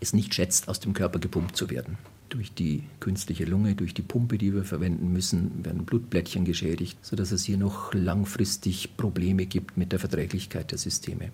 es 0.00 0.12
nicht 0.12 0.34
schätzt, 0.34 0.68
aus 0.68 0.80
dem 0.80 0.92
Körper 0.92 1.18
gepumpt 1.18 1.56
zu 1.56 1.70
werden. 1.70 1.96
Durch 2.28 2.52
die 2.52 2.82
künstliche 3.00 3.44
Lunge, 3.44 3.74
durch 3.74 3.94
die 3.94 4.02
Pumpe, 4.02 4.38
die 4.38 4.54
wir 4.54 4.64
verwenden 4.64 5.12
müssen, 5.12 5.64
werden 5.64 5.84
Blutblättchen 5.84 6.44
geschädigt, 6.44 6.98
sodass 7.02 7.32
es 7.32 7.44
hier 7.44 7.58
noch 7.58 7.92
langfristig 7.94 8.96
Probleme 8.96 9.46
gibt 9.46 9.76
mit 9.76 9.92
der 9.92 9.98
Verträglichkeit 9.98 10.70
der 10.70 10.78
Systeme. 10.78 11.30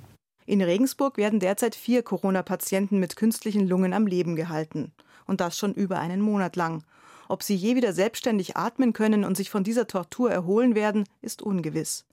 In 0.47 0.61
Regensburg 0.61 1.17
werden 1.17 1.39
derzeit 1.41 1.75
vier 1.75 2.03
Corona-Patienten 2.03 2.99
mit 2.99 3.17
künstlichen 3.17 3.69
Lungen 3.69 3.93
am 3.93 4.07
Leben 4.07 4.37
gehalten. 4.37 4.93
Und 5.27 5.41
das 5.41 5.57
schon 5.57 5.75
über 5.75 6.01
einen 6.01 6.21
Monat 6.21 6.57
lang. 6.57 6.83
Ob 7.29 7.45
sie 7.45 7.55
je 7.55 7.77
wieder 7.77 7.93
selbstständig 7.93 8.57
atmen 8.57 8.93
können 8.93 9.25
und 9.25 9.37
sich 9.37 9.49
von 9.49 9.63
dieser 9.63 9.87
Tortur 9.87 10.31
erholen 10.33 10.75
werden, 10.75 11.05
ist 11.23 11.41
ungewiss. 11.41 12.05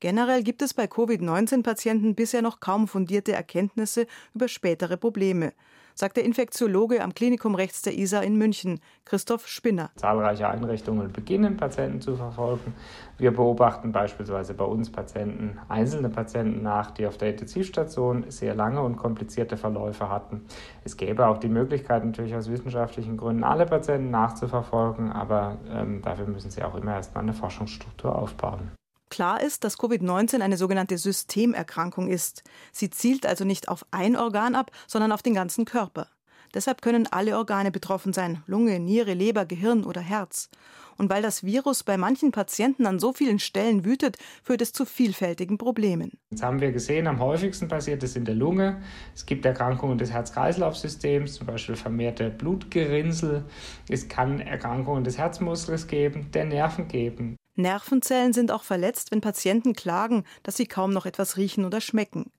Generell 0.00 0.42
gibt 0.42 0.60
es 0.60 0.74
bei 0.74 0.86
Covid-19-Patienten 0.86 2.14
bisher 2.14 2.42
noch 2.42 2.60
kaum 2.60 2.88
fundierte 2.88 3.32
Erkenntnisse 3.32 4.06
über 4.34 4.48
spätere 4.48 4.98
Probleme 4.98 5.54
sagt 5.94 6.16
der 6.16 6.24
Infektiologe 6.24 7.02
am 7.02 7.14
Klinikum 7.14 7.54
rechts 7.54 7.82
der 7.82 7.96
ISA 7.98 8.20
in 8.20 8.36
München, 8.36 8.80
Christoph 9.04 9.46
Spinner. 9.46 9.90
Zahlreiche 9.96 10.48
Einrichtungen 10.48 11.12
beginnen, 11.12 11.56
Patienten 11.56 12.00
zu 12.00 12.16
verfolgen. 12.16 12.74
Wir 13.18 13.32
beobachten 13.32 13.92
beispielsweise 13.92 14.54
bei 14.54 14.64
uns 14.64 14.90
Patienten, 14.90 15.58
einzelne 15.68 16.08
Patienten 16.08 16.62
nach, 16.62 16.90
die 16.90 17.06
auf 17.06 17.18
der 17.18 17.30
Intensivstation 17.30 18.24
sehr 18.28 18.54
lange 18.54 18.82
und 18.82 18.96
komplizierte 18.96 19.56
Verläufe 19.56 20.08
hatten. 20.08 20.46
Es 20.84 20.96
gäbe 20.96 21.26
auch 21.26 21.38
die 21.38 21.48
Möglichkeit, 21.48 22.04
natürlich 22.04 22.34
aus 22.34 22.50
wissenschaftlichen 22.50 23.16
Gründen 23.16 23.44
alle 23.44 23.66
Patienten 23.66 24.10
nachzuverfolgen, 24.10 25.12
aber 25.12 25.58
ähm, 25.70 26.02
dafür 26.02 26.26
müssen 26.26 26.50
sie 26.50 26.62
auch 26.62 26.74
immer 26.74 26.94
erstmal 26.94 27.22
eine 27.22 27.32
Forschungsstruktur 27.32 28.16
aufbauen. 28.16 28.72
Klar 29.12 29.42
ist, 29.42 29.62
dass 29.62 29.78
Covid-19 29.78 30.40
eine 30.40 30.56
sogenannte 30.56 30.96
Systemerkrankung 30.96 32.08
ist. 32.08 32.44
Sie 32.72 32.88
zielt 32.88 33.26
also 33.26 33.44
nicht 33.44 33.68
auf 33.68 33.84
ein 33.90 34.16
Organ 34.16 34.54
ab, 34.54 34.70
sondern 34.86 35.12
auf 35.12 35.20
den 35.20 35.34
ganzen 35.34 35.66
Körper. 35.66 36.08
Deshalb 36.54 36.80
können 36.80 37.06
alle 37.10 37.36
Organe 37.36 37.70
betroffen 37.70 38.14
sein, 38.14 38.42
Lunge, 38.46 38.80
Niere, 38.80 39.12
Leber, 39.12 39.44
Gehirn 39.44 39.84
oder 39.84 40.00
Herz. 40.00 40.48
Und 40.96 41.10
weil 41.10 41.20
das 41.20 41.44
Virus 41.44 41.82
bei 41.84 41.98
manchen 41.98 42.32
Patienten 42.32 42.86
an 42.86 42.98
so 42.98 43.12
vielen 43.12 43.38
Stellen 43.38 43.84
wütet, 43.84 44.16
führt 44.42 44.62
es 44.62 44.72
zu 44.72 44.86
vielfältigen 44.86 45.58
Problemen. 45.58 46.12
Jetzt 46.30 46.42
haben 46.42 46.62
wir 46.62 46.72
gesehen, 46.72 47.06
am 47.06 47.20
häufigsten 47.20 47.68
passiert 47.68 48.02
es 48.02 48.16
in 48.16 48.24
der 48.24 48.34
Lunge. 48.34 48.80
Es 49.14 49.26
gibt 49.26 49.44
Erkrankungen 49.44 49.98
des 49.98 50.10
Herz-Kreislauf-Systems, 50.10 51.34
zum 51.34 51.46
Beispiel 51.46 51.76
vermehrte 51.76 52.30
Blutgerinnsel. 52.30 53.44
Es 53.90 54.08
kann 54.08 54.40
Erkrankungen 54.40 55.04
des 55.04 55.18
Herzmuskels 55.18 55.86
geben, 55.86 56.30
der 56.32 56.46
Nerven 56.46 56.88
geben. 56.88 57.36
Nervenzellen 57.54 58.32
sind 58.32 58.50
auch 58.50 58.64
verletzt, 58.64 59.10
wenn 59.10 59.20
Patienten 59.20 59.74
klagen, 59.74 60.24
dass 60.42 60.56
sie 60.56 60.66
kaum 60.66 60.92
noch 60.92 61.06
etwas 61.06 61.36
riechen 61.36 61.64
oder 61.64 61.80
schmecken. 61.80 62.32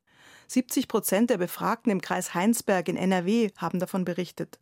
70 0.48 0.88
Prozent 0.88 1.30
der 1.30 1.38
Befragten 1.38 1.92
im 1.92 2.02
Kreis 2.02 2.34
Heinsberg 2.34 2.88
in 2.90 2.98
NRW 2.98 3.50
haben 3.58 3.80
davon 3.80 4.06
berichtet. 4.06 4.60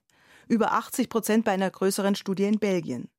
Über 0.48 0.74
80 0.74 1.10
Prozent 1.10 1.46
bei 1.46 1.52
einer 1.52 1.70
größeren 1.70 2.16
Studie 2.16 2.44
in 2.44 2.60
Belgien. 2.60 3.10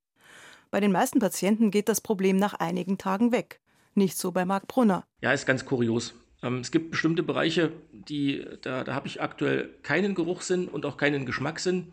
Bei 0.71 0.81
den 0.81 0.93
meisten 0.93 1.19
Patienten 1.19 1.71
geht 1.71 1.89
das 1.89 2.01
Problem 2.01 2.37
nach 2.37 2.55
einigen 2.55 2.99
Tagen 2.99 3.33
weg. 3.33 3.61
Nicht 3.95 4.17
so 4.17 4.33
bei 4.33 4.45
Marc 4.45 4.69
Brunner. 4.69 5.05
Ja, 5.21 5.33
ist 5.33 5.47
ganz 5.47 5.65
kurios. 5.65 6.15
Ähm, 6.43 6.59
es 6.59 6.71
gibt 6.71 6.91
bestimmte 6.91 7.23
Bereiche, 7.23 7.73
die, 7.93 8.45
da, 8.63 8.85
da 8.85 8.95
habe 8.95 9.07
ich 9.07 9.21
aktuell 9.21 9.71
keinen 9.83 10.15
Geruchssinn 10.15 10.69
und 10.69 10.87
auch 10.87 10.97
keinen 10.97 11.27
Geschmackssinn. 11.27 11.93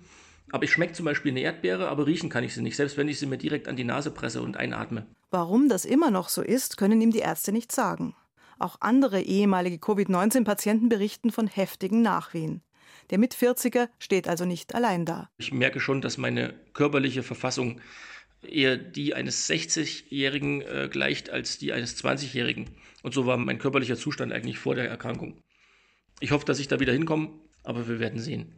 Aber 0.51 0.63
ich 0.63 0.71
schmecke 0.71 0.93
zum 0.93 1.05
Beispiel 1.05 1.31
eine 1.31 1.41
Erdbeere, 1.41 1.89
aber 1.89 2.07
riechen 2.07 2.29
kann 2.29 2.43
ich 2.43 2.53
sie 2.53 2.61
nicht, 2.61 2.75
selbst 2.75 2.97
wenn 2.97 3.07
ich 3.07 3.19
sie 3.19 3.27
mir 3.27 3.37
direkt 3.37 3.67
an 3.67 3.75
die 3.75 3.83
Nase 3.83 4.11
presse 4.11 4.41
und 4.41 4.57
einatme. 4.57 5.05
Warum 5.31 5.69
das 5.69 5.85
immer 5.85 6.09
noch 6.09 6.29
so 6.29 6.41
ist, 6.41 6.77
können 6.77 7.01
ihm 7.01 7.11
die 7.11 7.19
Ärzte 7.19 7.51
nicht 7.51 7.71
sagen. 7.71 8.15
Auch 8.57 8.77
andere 8.81 9.21
ehemalige 9.21 9.77
Covid-19-Patienten 9.77 10.89
berichten 10.89 11.31
von 11.31 11.47
heftigen 11.47 12.01
Nachwehen. 12.01 12.61
Der 13.11 13.19
Mit-40er 13.19 13.89
steht 13.99 14.27
also 14.27 14.45
nicht 14.45 14.75
allein 14.75 15.05
da. 15.05 15.29
Ich 15.37 15.51
merke 15.51 15.79
schon, 15.79 16.01
dass 16.01 16.17
meine 16.17 16.53
körperliche 16.73 17.23
Verfassung 17.23 17.79
eher 18.41 18.77
die 18.77 19.13
eines 19.13 19.49
60-Jährigen 19.49 20.61
äh, 20.61 20.89
gleicht 20.91 21.29
als 21.29 21.57
die 21.57 21.73
eines 21.73 22.03
20-Jährigen. 22.03 22.69
Und 23.03 23.13
so 23.13 23.25
war 23.25 23.37
mein 23.37 23.59
körperlicher 23.59 23.97
Zustand 23.97 24.33
eigentlich 24.33 24.57
vor 24.57 24.75
der 24.75 24.89
Erkrankung. 24.89 25.41
Ich 26.19 26.31
hoffe, 26.31 26.45
dass 26.45 26.59
ich 26.59 26.67
da 26.67 26.79
wieder 26.79 26.93
hinkomme, 26.93 27.29
aber 27.63 27.87
wir 27.87 27.99
werden 27.99 28.19
sehen. 28.19 28.53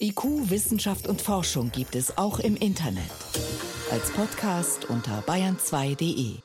IQ, 0.00 0.50
Wissenschaft 0.50 1.06
und 1.06 1.22
Forschung 1.22 1.70
gibt 1.70 1.94
es 1.94 2.18
auch 2.18 2.40
im 2.40 2.56
Internet 2.56 3.10
als 3.92 4.10
Podcast 4.12 4.86
unter 4.86 5.22
bayern2.de. 5.26 6.36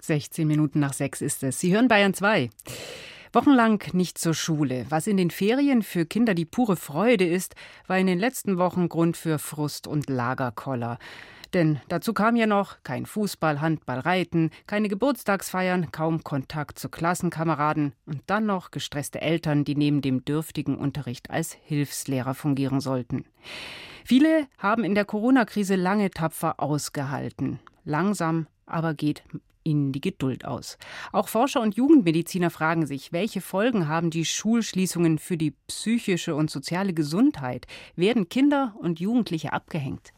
16 0.00 0.46
Minuten 0.46 0.78
nach 0.78 0.92
sechs 0.92 1.22
ist 1.22 1.42
es. 1.42 1.58
Sie 1.58 1.72
hören 1.72 1.88
Bayern 1.88 2.12
2. 2.12 2.50
Wochenlang 3.32 3.82
nicht 3.94 4.18
zur 4.18 4.34
Schule. 4.34 4.84
Was 4.90 5.06
in 5.06 5.16
den 5.16 5.30
Ferien 5.30 5.82
für 5.82 6.04
Kinder 6.04 6.34
die 6.34 6.44
pure 6.44 6.76
Freude 6.76 7.26
ist, 7.26 7.54
war 7.86 7.96
in 7.96 8.06
den 8.06 8.18
letzten 8.18 8.58
Wochen 8.58 8.90
Grund 8.90 9.16
für 9.16 9.38
Frust 9.38 9.86
und 9.86 10.10
Lagerkoller. 10.10 10.98
Denn 11.54 11.80
dazu 11.88 12.12
kam 12.12 12.36
ja 12.36 12.46
noch 12.46 12.82
kein 12.82 13.06
Fußball, 13.06 13.60
Handball, 13.60 14.00
Reiten, 14.00 14.50
keine 14.66 14.88
Geburtstagsfeiern, 14.88 15.92
kaum 15.92 16.22
Kontakt 16.22 16.78
zu 16.78 16.88
Klassenkameraden 16.88 17.94
und 18.06 18.22
dann 18.26 18.46
noch 18.46 18.70
gestresste 18.70 19.20
Eltern, 19.20 19.64
die 19.64 19.74
neben 19.74 20.02
dem 20.02 20.24
dürftigen 20.24 20.76
Unterricht 20.76 21.30
als 21.30 21.52
Hilfslehrer 21.52 22.34
fungieren 22.34 22.80
sollten. 22.80 23.24
Viele 24.04 24.46
haben 24.58 24.84
in 24.84 24.94
der 24.94 25.04
Corona-Krise 25.04 25.76
lange 25.76 26.10
tapfer 26.10 26.60
ausgehalten. 26.60 27.60
Langsam 27.84 28.46
aber 28.66 28.92
geht 28.94 29.22
ihnen 29.64 29.92
die 29.92 30.00
Geduld 30.00 30.44
aus. 30.44 30.78
Auch 31.12 31.28
Forscher 31.28 31.60
und 31.60 31.76
Jugendmediziner 31.76 32.50
fragen 32.50 32.86
sich, 32.86 33.12
welche 33.12 33.40
Folgen 33.40 33.88
haben 33.88 34.10
die 34.10 34.24
Schulschließungen 34.24 35.18
für 35.18 35.36
die 35.36 35.54
psychische 35.66 36.34
und 36.34 36.50
soziale 36.50 36.94
Gesundheit? 36.94 37.66
Werden 37.96 38.28
Kinder 38.28 38.74
und 38.78 39.00
Jugendliche 39.00 39.52
abgehängt? 39.52 40.12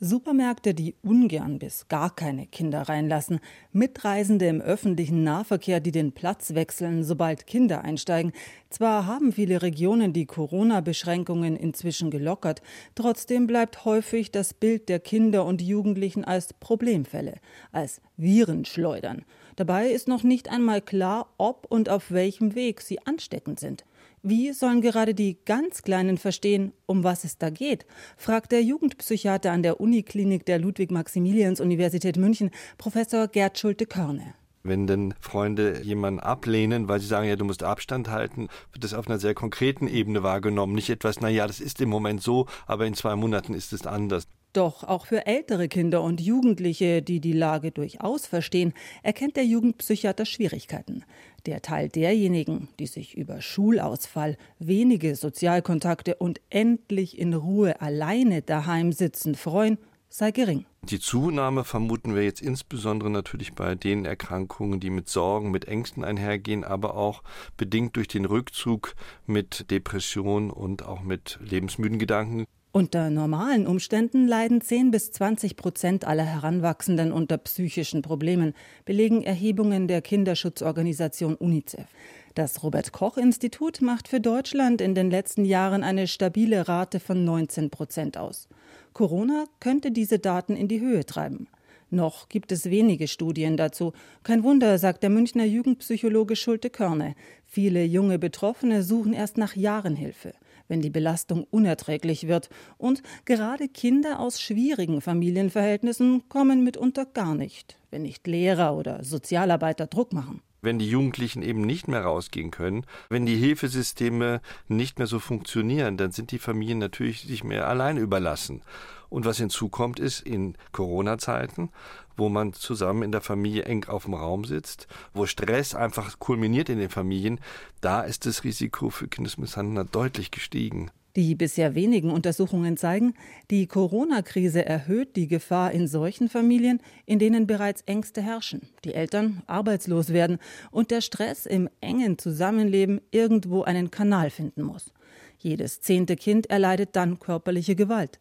Supermärkte, 0.00 0.74
die 0.74 0.96
ungern 1.02 1.58
bis 1.58 1.86
gar 1.88 2.14
keine 2.14 2.46
Kinder 2.46 2.82
reinlassen, 2.82 3.40
Mitreisende 3.72 4.46
im 4.46 4.60
öffentlichen 4.60 5.22
Nahverkehr, 5.22 5.80
die 5.80 5.92
den 5.92 6.12
Platz 6.12 6.54
wechseln, 6.54 7.04
sobald 7.04 7.46
Kinder 7.46 7.82
einsteigen. 7.82 8.32
Zwar 8.70 9.06
haben 9.06 9.32
viele 9.32 9.62
Regionen 9.62 10.12
die 10.12 10.26
Corona-Beschränkungen 10.26 11.56
inzwischen 11.56 12.10
gelockert, 12.10 12.60
trotzdem 12.96 13.46
bleibt 13.46 13.84
häufig 13.84 14.32
das 14.32 14.52
Bild 14.52 14.88
der 14.88 14.98
Kinder 14.98 15.44
und 15.44 15.62
Jugendlichen 15.62 16.24
als 16.24 16.52
Problemfälle, 16.52 17.34
als 17.70 18.00
Virenschleudern. 18.16 19.24
Dabei 19.56 19.90
ist 19.90 20.08
noch 20.08 20.24
nicht 20.24 20.50
einmal 20.50 20.80
klar, 20.80 21.28
ob 21.38 21.66
und 21.70 21.88
auf 21.88 22.10
welchem 22.10 22.56
Weg 22.56 22.80
sie 22.80 22.98
ansteckend 23.06 23.60
sind. 23.60 23.84
Wie 24.26 24.54
sollen 24.54 24.80
gerade 24.80 25.12
die 25.12 25.36
ganz 25.44 25.82
Kleinen 25.82 26.16
verstehen, 26.16 26.72
um 26.86 27.04
was 27.04 27.24
es 27.24 27.36
da 27.36 27.50
geht? 27.50 27.84
fragt 28.16 28.52
der 28.52 28.62
Jugendpsychiater 28.62 29.52
an 29.52 29.62
der 29.62 29.82
Uniklinik 29.82 30.46
der 30.46 30.58
Ludwig-Maximilians-Universität 30.60 32.16
München, 32.16 32.50
Professor 32.78 33.28
Gerd 33.28 33.58
Schulte-Körne. 33.58 34.32
Wenn 34.62 34.86
denn 34.86 35.12
Freunde 35.20 35.82
jemanden 35.82 36.20
ablehnen, 36.20 36.88
weil 36.88 37.00
sie 37.00 37.06
sagen, 37.06 37.28
ja, 37.28 37.36
du 37.36 37.44
musst 37.44 37.62
Abstand 37.62 38.08
halten, 38.08 38.48
wird 38.72 38.82
das 38.82 38.94
auf 38.94 39.06
einer 39.08 39.18
sehr 39.18 39.34
konkreten 39.34 39.88
Ebene 39.88 40.22
wahrgenommen. 40.22 40.74
Nicht 40.74 40.88
etwas, 40.88 41.20
na 41.20 41.28
ja, 41.28 41.46
das 41.46 41.60
ist 41.60 41.82
im 41.82 41.90
Moment 41.90 42.22
so, 42.22 42.46
aber 42.66 42.86
in 42.86 42.94
zwei 42.94 43.16
Monaten 43.16 43.52
ist 43.52 43.74
es 43.74 43.86
anders. 43.86 44.26
Doch 44.54 44.84
auch 44.84 45.06
für 45.06 45.26
ältere 45.26 45.66
Kinder 45.66 46.00
und 46.00 46.20
Jugendliche, 46.20 47.02
die 47.02 47.18
die 47.18 47.32
Lage 47.32 47.72
durchaus 47.72 48.28
verstehen, 48.28 48.72
erkennt 49.02 49.34
der 49.34 49.44
Jugendpsychiater 49.44 50.24
Schwierigkeiten. 50.24 51.04
Der 51.44 51.60
Teil 51.60 51.88
derjenigen, 51.88 52.68
die 52.78 52.86
sich 52.86 53.16
über 53.16 53.42
Schulausfall, 53.42 54.36
wenige 54.60 55.16
Sozialkontakte 55.16 56.14
und 56.14 56.40
endlich 56.50 57.18
in 57.18 57.34
Ruhe 57.34 57.80
alleine 57.80 58.42
daheim 58.42 58.92
sitzen 58.92 59.34
freuen, 59.34 59.76
sei 60.08 60.30
gering. 60.30 60.66
Die 60.84 61.00
Zunahme 61.00 61.64
vermuten 61.64 62.14
wir 62.14 62.22
jetzt 62.22 62.40
insbesondere 62.40 63.10
natürlich 63.10 63.54
bei 63.54 63.74
den 63.74 64.04
Erkrankungen, 64.04 64.78
die 64.78 64.90
mit 64.90 65.08
Sorgen, 65.08 65.50
mit 65.50 65.66
Ängsten 65.66 66.04
einhergehen, 66.04 66.62
aber 66.62 66.94
auch 66.94 67.24
bedingt 67.56 67.96
durch 67.96 68.06
den 68.06 68.24
Rückzug 68.24 68.94
mit 69.26 69.72
Depression 69.72 70.52
und 70.52 70.84
auch 70.84 71.00
mit 71.00 71.40
lebensmüden 71.42 71.98
Gedanken. 71.98 72.44
Unter 72.76 73.08
normalen 73.08 73.68
Umständen 73.68 74.26
leiden 74.26 74.60
10 74.60 74.90
bis 74.90 75.12
20 75.12 75.54
Prozent 75.54 76.04
aller 76.04 76.24
Heranwachsenden 76.24 77.12
unter 77.12 77.38
psychischen 77.38 78.02
Problemen, 78.02 78.52
belegen 78.84 79.22
Erhebungen 79.22 79.86
der 79.86 80.02
Kinderschutzorganisation 80.02 81.36
UNICEF. 81.36 81.86
Das 82.34 82.64
Robert 82.64 82.90
Koch 82.90 83.16
Institut 83.16 83.80
macht 83.80 84.08
für 84.08 84.18
Deutschland 84.18 84.80
in 84.80 84.96
den 84.96 85.08
letzten 85.08 85.44
Jahren 85.44 85.84
eine 85.84 86.08
stabile 86.08 86.66
Rate 86.66 86.98
von 86.98 87.24
19 87.24 87.70
Prozent 87.70 88.18
aus. 88.18 88.48
Corona 88.92 89.44
könnte 89.60 89.92
diese 89.92 90.18
Daten 90.18 90.56
in 90.56 90.66
die 90.66 90.80
Höhe 90.80 91.06
treiben. 91.06 91.46
Noch 91.90 92.28
gibt 92.28 92.50
es 92.50 92.70
wenige 92.70 93.06
Studien 93.06 93.56
dazu. 93.56 93.92
Kein 94.24 94.42
Wunder, 94.42 94.78
sagt 94.78 95.04
der 95.04 95.10
Münchner 95.10 95.44
Jugendpsychologe 95.44 96.34
Schulte 96.34 96.70
Körne. 96.70 97.14
Viele 97.46 97.84
junge 97.84 98.18
Betroffene 98.18 98.82
suchen 98.82 99.12
erst 99.12 99.38
nach 99.38 99.54
Jahren 99.54 99.94
Hilfe 99.94 100.32
wenn 100.68 100.80
die 100.80 100.90
Belastung 100.90 101.44
unerträglich 101.50 102.26
wird. 102.26 102.48
Und 102.78 103.02
gerade 103.24 103.68
Kinder 103.68 104.20
aus 104.20 104.40
schwierigen 104.40 105.00
Familienverhältnissen 105.00 106.28
kommen 106.28 106.64
mitunter 106.64 107.06
gar 107.06 107.34
nicht, 107.34 107.78
wenn 107.90 108.02
nicht 108.02 108.26
Lehrer 108.26 108.74
oder 108.74 109.04
Sozialarbeiter 109.04 109.86
Druck 109.86 110.12
machen 110.12 110.40
wenn 110.64 110.78
die 110.78 110.88
Jugendlichen 110.88 111.42
eben 111.42 111.60
nicht 111.60 111.88
mehr 111.88 112.02
rausgehen 112.02 112.50
können, 112.50 112.86
wenn 113.08 113.26
die 113.26 113.36
Hilfesysteme 113.36 114.40
nicht 114.66 114.98
mehr 114.98 115.06
so 115.06 115.18
funktionieren, 115.18 115.96
dann 115.96 116.10
sind 116.10 116.32
die 116.32 116.38
Familien 116.38 116.78
natürlich 116.78 117.22
sich 117.22 117.44
mehr 117.44 117.68
allein 117.68 117.98
überlassen. 117.98 118.62
Und 119.10 119.26
was 119.26 119.36
hinzukommt, 119.38 120.00
ist 120.00 120.20
in 120.20 120.56
Corona-Zeiten, 120.72 121.70
wo 122.16 122.28
man 122.28 122.52
zusammen 122.52 123.02
in 123.02 123.12
der 123.12 123.20
Familie 123.20 123.64
eng 123.64 123.84
auf 123.84 124.04
dem 124.04 124.14
Raum 124.14 124.44
sitzt, 124.44 124.86
wo 125.12 125.26
Stress 125.26 125.74
einfach 125.74 126.18
kulminiert 126.18 126.68
in 126.68 126.78
den 126.78 126.90
Familien, 126.90 127.40
da 127.80 128.02
ist 128.02 128.26
das 128.26 128.44
Risiko 128.44 128.90
für 128.90 129.08
Kindesmisshandler 129.08 129.84
deutlich 129.84 130.30
gestiegen. 130.30 130.90
Die 131.16 131.36
bisher 131.36 131.76
wenigen 131.76 132.10
Untersuchungen 132.10 132.76
zeigen, 132.76 133.14
die 133.48 133.68
Corona-Krise 133.68 134.64
erhöht 134.64 135.14
die 135.14 135.28
Gefahr 135.28 135.70
in 135.70 135.86
solchen 135.86 136.28
Familien, 136.28 136.80
in 137.06 137.20
denen 137.20 137.46
bereits 137.46 137.82
Ängste 137.82 138.20
herrschen, 138.20 138.62
die 138.84 138.94
Eltern 138.94 139.44
arbeitslos 139.46 140.12
werden 140.12 140.38
und 140.72 140.90
der 140.90 141.02
Stress 141.02 141.46
im 141.46 141.68
engen 141.80 142.18
Zusammenleben 142.18 143.00
irgendwo 143.12 143.62
einen 143.62 143.92
Kanal 143.92 144.30
finden 144.30 144.62
muss. 144.62 144.92
Jedes 145.38 145.80
zehnte 145.80 146.16
Kind 146.16 146.50
erleidet 146.50 146.96
dann 146.96 147.20
körperliche 147.20 147.76
Gewalt. 147.76 148.18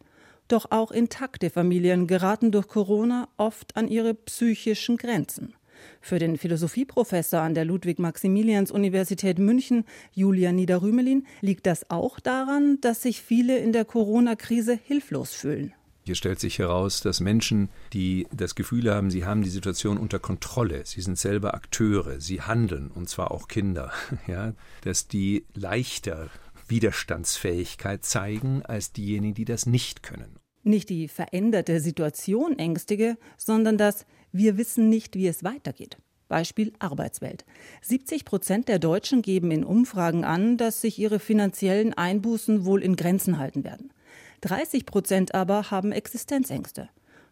Doch 0.53 0.69
auch 0.69 0.91
intakte 0.91 1.49
Familien 1.49 2.05
geraten 2.05 2.51
durch 2.51 2.67
Corona 2.67 3.27
oft 3.37 3.75
an 3.75 3.87
ihre 3.87 4.13
psychischen 4.13 4.97
Grenzen. 4.97 5.55
Für 5.99 6.19
den 6.19 6.37
Philosophieprofessor 6.37 7.41
an 7.41 7.55
der 7.55 7.65
Ludwig-Maximilians-Universität 7.65 9.39
München, 9.39 9.83
Julian 10.11 10.55
Niederrümelin, 10.55 11.25
liegt 11.41 11.65
das 11.65 11.89
auch 11.89 12.19
daran, 12.19 12.77
dass 12.81 13.01
sich 13.01 13.23
viele 13.23 13.57
in 13.57 13.73
der 13.73 13.83
Corona-Krise 13.83 14.77
hilflos 14.79 15.33
fühlen. 15.33 15.73
Hier 16.03 16.13
stellt 16.13 16.39
sich 16.39 16.59
heraus, 16.59 17.01
dass 17.01 17.19
Menschen, 17.19 17.69
die 17.93 18.27
das 18.31 18.53
Gefühl 18.53 18.93
haben, 18.93 19.09
sie 19.09 19.25
haben 19.25 19.41
die 19.41 19.49
Situation 19.49 19.97
unter 19.97 20.19
Kontrolle, 20.19 20.85
sie 20.85 21.01
sind 21.01 21.17
selber 21.17 21.55
Akteure, 21.55 22.21
sie 22.21 22.41
handeln, 22.41 22.91
und 22.91 23.09
zwar 23.09 23.31
auch 23.31 23.47
Kinder, 23.47 23.91
ja, 24.27 24.53
dass 24.81 25.07
die 25.07 25.47
leichter 25.55 26.29
Widerstandsfähigkeit 26.67 28.05
zeigen 28.05 28.61
als 28.63 28.91
diejenigen, 28.91 29.33
die 29.33 29.45
das 29.45 29.65
nicht 29.65 30.03
können. 30.03 30.42
Nicht 30.63 30.89
die 30.89 31.07
veränderte 31.07 31.79
Situation 31.79 32.57
ängstige, 32.57 33.17
sondern 33.37 33.77
das 33.77 34.05
Wir 34.31 34.57
wissen 34.57 34.89
nicht, 34.89 35.15
wie 35.15 35.27
es 35.27 35.43
weitergeht. 35.43 35.97
Beispiel 36.29 36.73
Arbeitswelt. 36.79 37.45
70 37.81 38.25
Prozent 38.25 38.67
der 38.67 38.79
Deutschen 38.79 39.21
geben 39.21 39.51
in 39.51 39.63
Umfragen 39.63 40.23
an, 40.23 40.57
dass 40.57 40.81
sich 40.81 40.97
ihre 40.97 41.19
finanziellen 41.19 41.93
Einbußen 41.93 42.65
wohl 42.65 42.81
in 42.81 42.95
Grenzen 42.95 43.37
halten 43.37 43.63
werden. 43.63 43.93
30 44.41 44.85
Prozent 44.85 45.35
aber 45.35 45.69
haben 45.69 45.91
Existenzängste. 45.91 46.89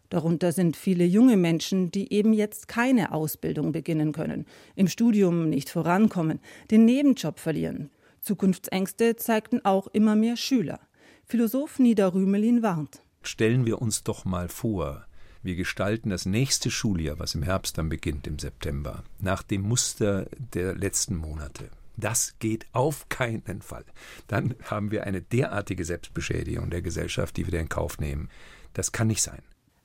Darunter 0.10 0.52
sind 0.52 0.76
viele 0.76 1.06
junge 1.06 1.38
Menschen, 1.38 1.90
die 1.90 2.12
eben 2.12 2.34
jetzt 2.34 2.68
keine 2.68 3.14
Ausbildung 3.14 3.72
beginnen 3.72 4.12
können, 4.12 4.46
im 4.76 4.88
Studium 4.88 5.50
nicht 5.50 5.70
vorankommen, 5.70 6.40
den 6.70 6.84
Nebenjob 6.86 7.40
verlieren. 7.40 7.90
Zukunftsängste 8.20 9.16
zeigten 9.16 9.64
auch 9.64 9.88
immer 9.88 10.16
mehr 10.16 10.36
Schüler. 10.36 10.82
Philosoph 11.26 11.80
Nida 11.80 12.10
Rümelin 12.10 12.62
warnt. 12.62 13.02
Stellen 13.22 13.66
wir 13.66 13.82
uns 13.82 14.04
doch 14.04 14.25
mal 14.25 14.50
vor, 14.50 15.06
wir 15.44 15.56
gestalten 15.56 16.12
das 16.12 16.25
nächste 16.25 16.70
Schuljahr, 16.70 17.18
was 17.18 17.34
im 17.34 17.44
Herbst 17.44 17.78
dann 17.78 17.90
beginnt, 17.90 18.28
im 18.28 18.38
September, 18.38 19.04
nach 19.20 19.42
dem 19.42 19.62
Muster 19.62 20.28
der 20.54 20.75
letzten 20.75 21.16
Monate. 21.16 21.70
Das 21.98 22.36
geht 22.40 22.66
auf 22.74 23.10
keinen 23.10 23.62
Fall. 23.62 23.86
Dann 24.28 24.56
haben 24.63 24.92
wir 24.92 25.04
eine 25.06 25.22
derartige 25.22 25.84
Selbstbeschädigung 25.84 26.70
der 26.70 26.82
Gesellschaft, 26.82 27.38
die 27.38 27.51
wir 27.51 27.60
in 27.60 27.70
Kauf 27.70 28.00
nehmen. 28.00 28.30
Das 28.74 28.92
kann 28.92 29.08
nicht 29.08 29.22
sein. 29.22 29.42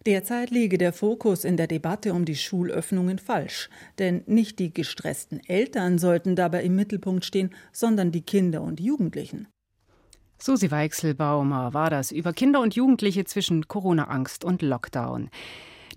Derzeit 0.07 0.51
liege 0.51 0.79
der 0.79 0.93
Fokus 0.93 1.45
in 1.45 1.57
der 1.57 1.67
Debatte 1.67 2.15
um 2.15 2.25
die 2.25 2.37
Schulöffnungen 2.37 3.19
falsch. 3.19 3.69
Denn 3.99 4.23
nicht 4.27 4.61
die 4.61 4.73
gestressten 4.73 5.41
Eltern 5.47 5.99
sollten 5.99 6.37
dabei 6.37 6.63
im 6.63 6.77
Mittelpunkt 6.77 7.25
stehen, 7.25 7.51
sondern 7.73 8.13
die 8.13 8.23
Kinder 8.23 8.63
und 8.63 8.79
Jugendlichen. 8.79 9.49
Susi 10.39 10.71
Weichselbaumer 10.71 11.73
war 11.75 11.91
das 11.91 12.13
über 12.13 12.33
Kinder 12.33 12.61
und 12.61 12.75
Jugendliche 12.75 13.25
zwischen 13.25 13.69
Corona-Angst 13.69 14.45
und 14.45 14.63
Lockdown. 14.63 15.31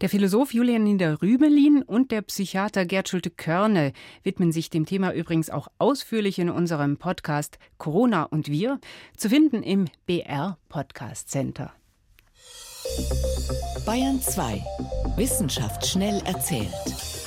Der 0.01 0.09
Philosoph 0.09 0.53
Julian 0.53 0.83
Nieder-Rümelin 0.83 1.83
und 1.83 2.11
der 2.11 2.21
Psychiater 2.21 2.85
Gerd 2.85 3.09
Schulte-Körne 3.09 3.91
widmen 4.23 4.53
sich 4.53 4.69
dem 4.69 4.85
Thema 4.85 5.13
übrigens 5.13 5.49
auch 5.49 5.67
ausführlich 5.77 6.39
in 6.39 6.49
unserem 6.49 6.95
Podcast 6.95 7.59
Corona 7.77 8.23
und 8.23 8.47
wir, 8.47 8.79
zu 9.17 9.29
finden 9.29 9.61
im 9.61 9.85
BR 10.05 10.57
Podcast 10.69 11.29
Center. 11.29 11.73
Bayern 13.85 14.21
2. 14.21 14.63
Wissenschaft 15.17 15.85
schnell 15.85 16.21
erzählt. 16.25 17.18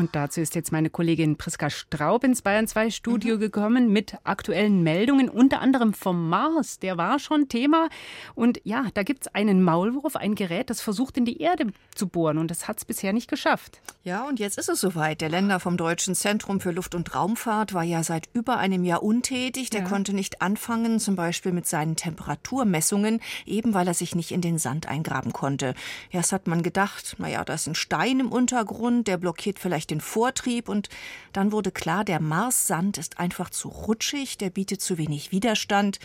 Und 0.00 0.16
dazu 0.16 0.40
ist 0.40 0.54
jetzt 0.54 0.72
meine 0.72 0.88
Kollegin 0.88 1.36
Priska 1.36 1.68
Straub 1.68 2.24
ins 2.24 2.40
Bayern 2.40 2.66
2 2.66 2.88
Studio 2.88 3.36
mhm. 3.36 3.40
gekommen 3.40 3.92
mit 3.92 4.16
aktuellen 4.24 4.82
Meldungen, 4.82 5.28
unter 5.28 5.60
anderem 5.60 5.92
vom 5.92 6.30
Mars. 6.30 6.78
Der 6.78 6.96
war 6.96 7.18
schon 7.18 7.48
Thema. 7.48 7.90
Und 8.34 8.62
ja, 8.64 8.86
da 8.94 9.02
gibt 9.02 9.26
es 9.26 9.34
einen 9.34 9.62
Maulwurf, 9.62 10.16
ein 10.16 10.36
Gerät, 10.36 10.70
das 10.70 10.80
versucht 10.80 11.18
in 11.18 11.26
die 11.26 11.42
Erde 11.42 11.66
zu 11.94 12.08
bohren. 12.08 12.38
Und 12.38 12.50
das 12.50 12.66
hat 12.66 12.78
es 12.78 12.86
bisher 12.86 13.12
nicht 13.12 13.28
geschafft. 13.28 13.82
Ja, 14.02 14.26
und 14.26 14.40
jetzt 14.40 14.56
ist 14.56 14.70
es 14.70 14.80
soweit. 14.80 15.20
Der 15.20 15.28
Länder 15.28 15.60
vom 15.60 15.76
Deutschen 15.76 16.14
Zentrum 16.14 16.62
für 16.62 16.70
Luft- 16.70 16.94
und 16.94 17.14
Raumfahrt 17.14 17.74
war 17.74 17.84
ja 17.84 18.02
seit 18.02 18.30
über 18.32 18.56
einem 18.56 18.84
Jahr 18.84 19.02
untätig. 19.02 19.68
Der 19.68 19.82
ja. 19.82 19.86
konnte 19.86 20.14
nicht 20.14 20.40
anfangen, 20.40 20.98
zum 20.98 21.14
Beispiel 21.14 21.52
mit 21.52 21.66
seinen 21.66 21.96
Temperaturmessungen, 21.96 23.20
eben 23.44 23.74
weil 23.74 23.86
er 23.86 23.92
sich 23.92 24.14
nicht 24.14 24.30
in 24.30 24.40
den 24.40 24.56
Sand 24.56 24.88
eingraben 24.88 25.34
konnte. 25.34 25.74
Erst 26.10 26.32
hat 26.32 26.46
man 26.46 26.62
gedacht, 26.62 27.16
naja, 27.18 27.44
da 27.44 27.52
ist 27.52 27.66
ein 27.66 27.74
Stein 27.74 28.20
im 28.20 28.32
Untergrund, 28.32 29.06
der 29.06 29.18
blockiert 29.18 29.58
vielleicht 29.58 29.89
vielleicht 29.89 29.89
den 29.90 30.00
Vortrieb 30.00 30.68
und 30.68 30.88
dann 31.32 31.52
wurde 31.52 31.70
klar, 31.70 32.04
der 32.04 32.20
Marssand 32.20 32.98
ist 32.98 33.18
einfach 33.18 33.50
zu 33.50 33.68
rutschig, 33.68 34.38
der 34.38 34.50
bietet 34.50 34.80
zu 34.80 34.98
wenig 34.98 35.32
Widerstand. 35.32 35.98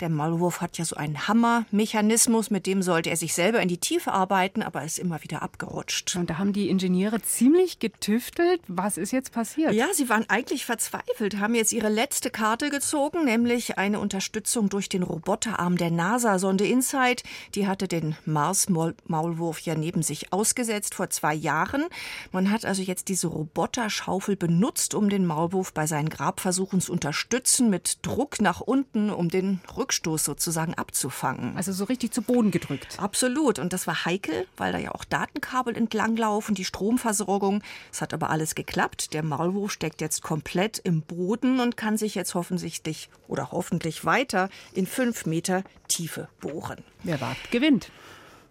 Der 0.00 0.10
Maulwurf 0.10 0.60
hat 0.60 0.78
ja 0.78 0.84
so 0.84 0.94
einen 0.94 1.26
Hammermechanismus, 1.26 2.50
mit 2.50 2.66
dem 2.66 2.82
sollte 2.82 3.10
er 3.10 3.16
sich 3.16 3.34
selber 3.34 3.60
in 3.60 3.66
die 3.66 3.78
Tiefe 3.78 4.12
arbeiten, 4.12 4.62
aber 4.62 4.84
ist 4.84 4.98
immer 4.98 5.24
wieder 5.24 5.42
abgerutscht. 5.42 6.14
Und 6.14 6.30
da 6.30 6.38
haben 6.38 6.52
die 6.52 6.68
Ingenieure 6.68 7.20
ziemlich 7.20 7.80
getüftelt. 7.80 8.60
Was 8.68 8.96
ist 8.96 9.10
jetzt 9.10 9.32
passiert? 9.32 9.72
Ja, 9.72 9.86
sie 9.92 10.08
waren 10.08 10.24
eigentlich 10.28 10.66
verzweifelt, 10.66 11.40
haben 11.40 11.56
jetzt 11.56 11.72
ihre 11.72 11.88
letzte 11.88 12.30
Karte 12.30 12.70
gezogen, 12.70 13.24
nämlich 13.24 13.76
eine 13.76 13.98
Unterstützung 13.98 14.68
durch 14.68 14.88
den 14.88 15.02
Roboterarm 15.02 15.76
der 15.76 15.90
NASA-Sonde 15.90 16.64
InSight. 16.64 17.24
Die 17.56 17.66
hatte 17.66 17.88
den 17.88 18.14
Mars-Maulwurf 18.24 19.58
ja 19.60 19.74
neben 19.74 20.02
sich 20.02 20.32
ausgesetzt 20.32 20.94
vor 20.94 21.10
zwei 21.10 21.34
Jahren. 21.34 21.84
Man 22.30 22.52
hat 22.52 22.64
also 22.64 22.82
jetzt 22.82 23.08
diese 23.08 23.26
Roboterschaufel 23.26 24.36
benutzt, 24.36 24.94
um 24.94 25.08
den 25.08 25.26
Maulwurf 25.26 25.72
bei 25.72 25.88
seinen 25.88 26.08
Grabversuchen 26.08 26.80
zu 26.80 26.92
unterstützen, 26.92 27.68
mit 27.68 27.98
Druck 28.02 28.40
nach 28.40 28.60
unten, 28.60 29.10
um 29.10 29.28
den 29.28 29.60
Rücken 29.76 29.87
Rückstoß 29.88 30.22
sozusagen 30.22 30.74
abzufangen. 30.74 31.56
Also 31.56 31.72
so 31.72 31.84
richtig 31.84 32.12
zu 32.12 32.20
Boden 32.20 32.50
gedrückt. 32.50 32.98
Absolut. 33.00 33.58
Und 33.58 33.72
das 33.72 33.86
war 33.86 34.04
heikel, 34.04 34.46
weil 34.58 34.72
da 34.72 34.78
ja 34.78 34.92
auch 34.92 35.04
Datenkabel 35.04 35.74
entlanglaufen, 35.76 36.54
die 36.54 36.66
Stromversorgung. 36.66 37.62
Es 37.90 38.02
hat 38.02 38.12
aber 38.12 38.28
alles 38.28 38.54
geklappt. 38.54 39.14
Der 39.14 39.22
Maulwurf 39.22 39.72
steckt 39.72 40.02
jetzt 40.02 40.22
komplett 40.22 40.78
im 40.78 41.00
Boden 41.00 41.58
und 41.60 41.78
kann 41.78 41.96
sich 41.96 42.14
jetzt 42.14 42.36
offensichtlich 42.36 43.08
oder 43.28 43.50
hoffentlich 43.50 44.04
weiter 44.04 44.50
in 44.74 44.86
fünf 44.86 45.24
Meter 45.24 45.64
Tiefe 45.88 46.28
bohren. 46.40 46.84
Wer 47.02 47.20
wagt, 47.22 47.50
gewinnt. 47.50 47.90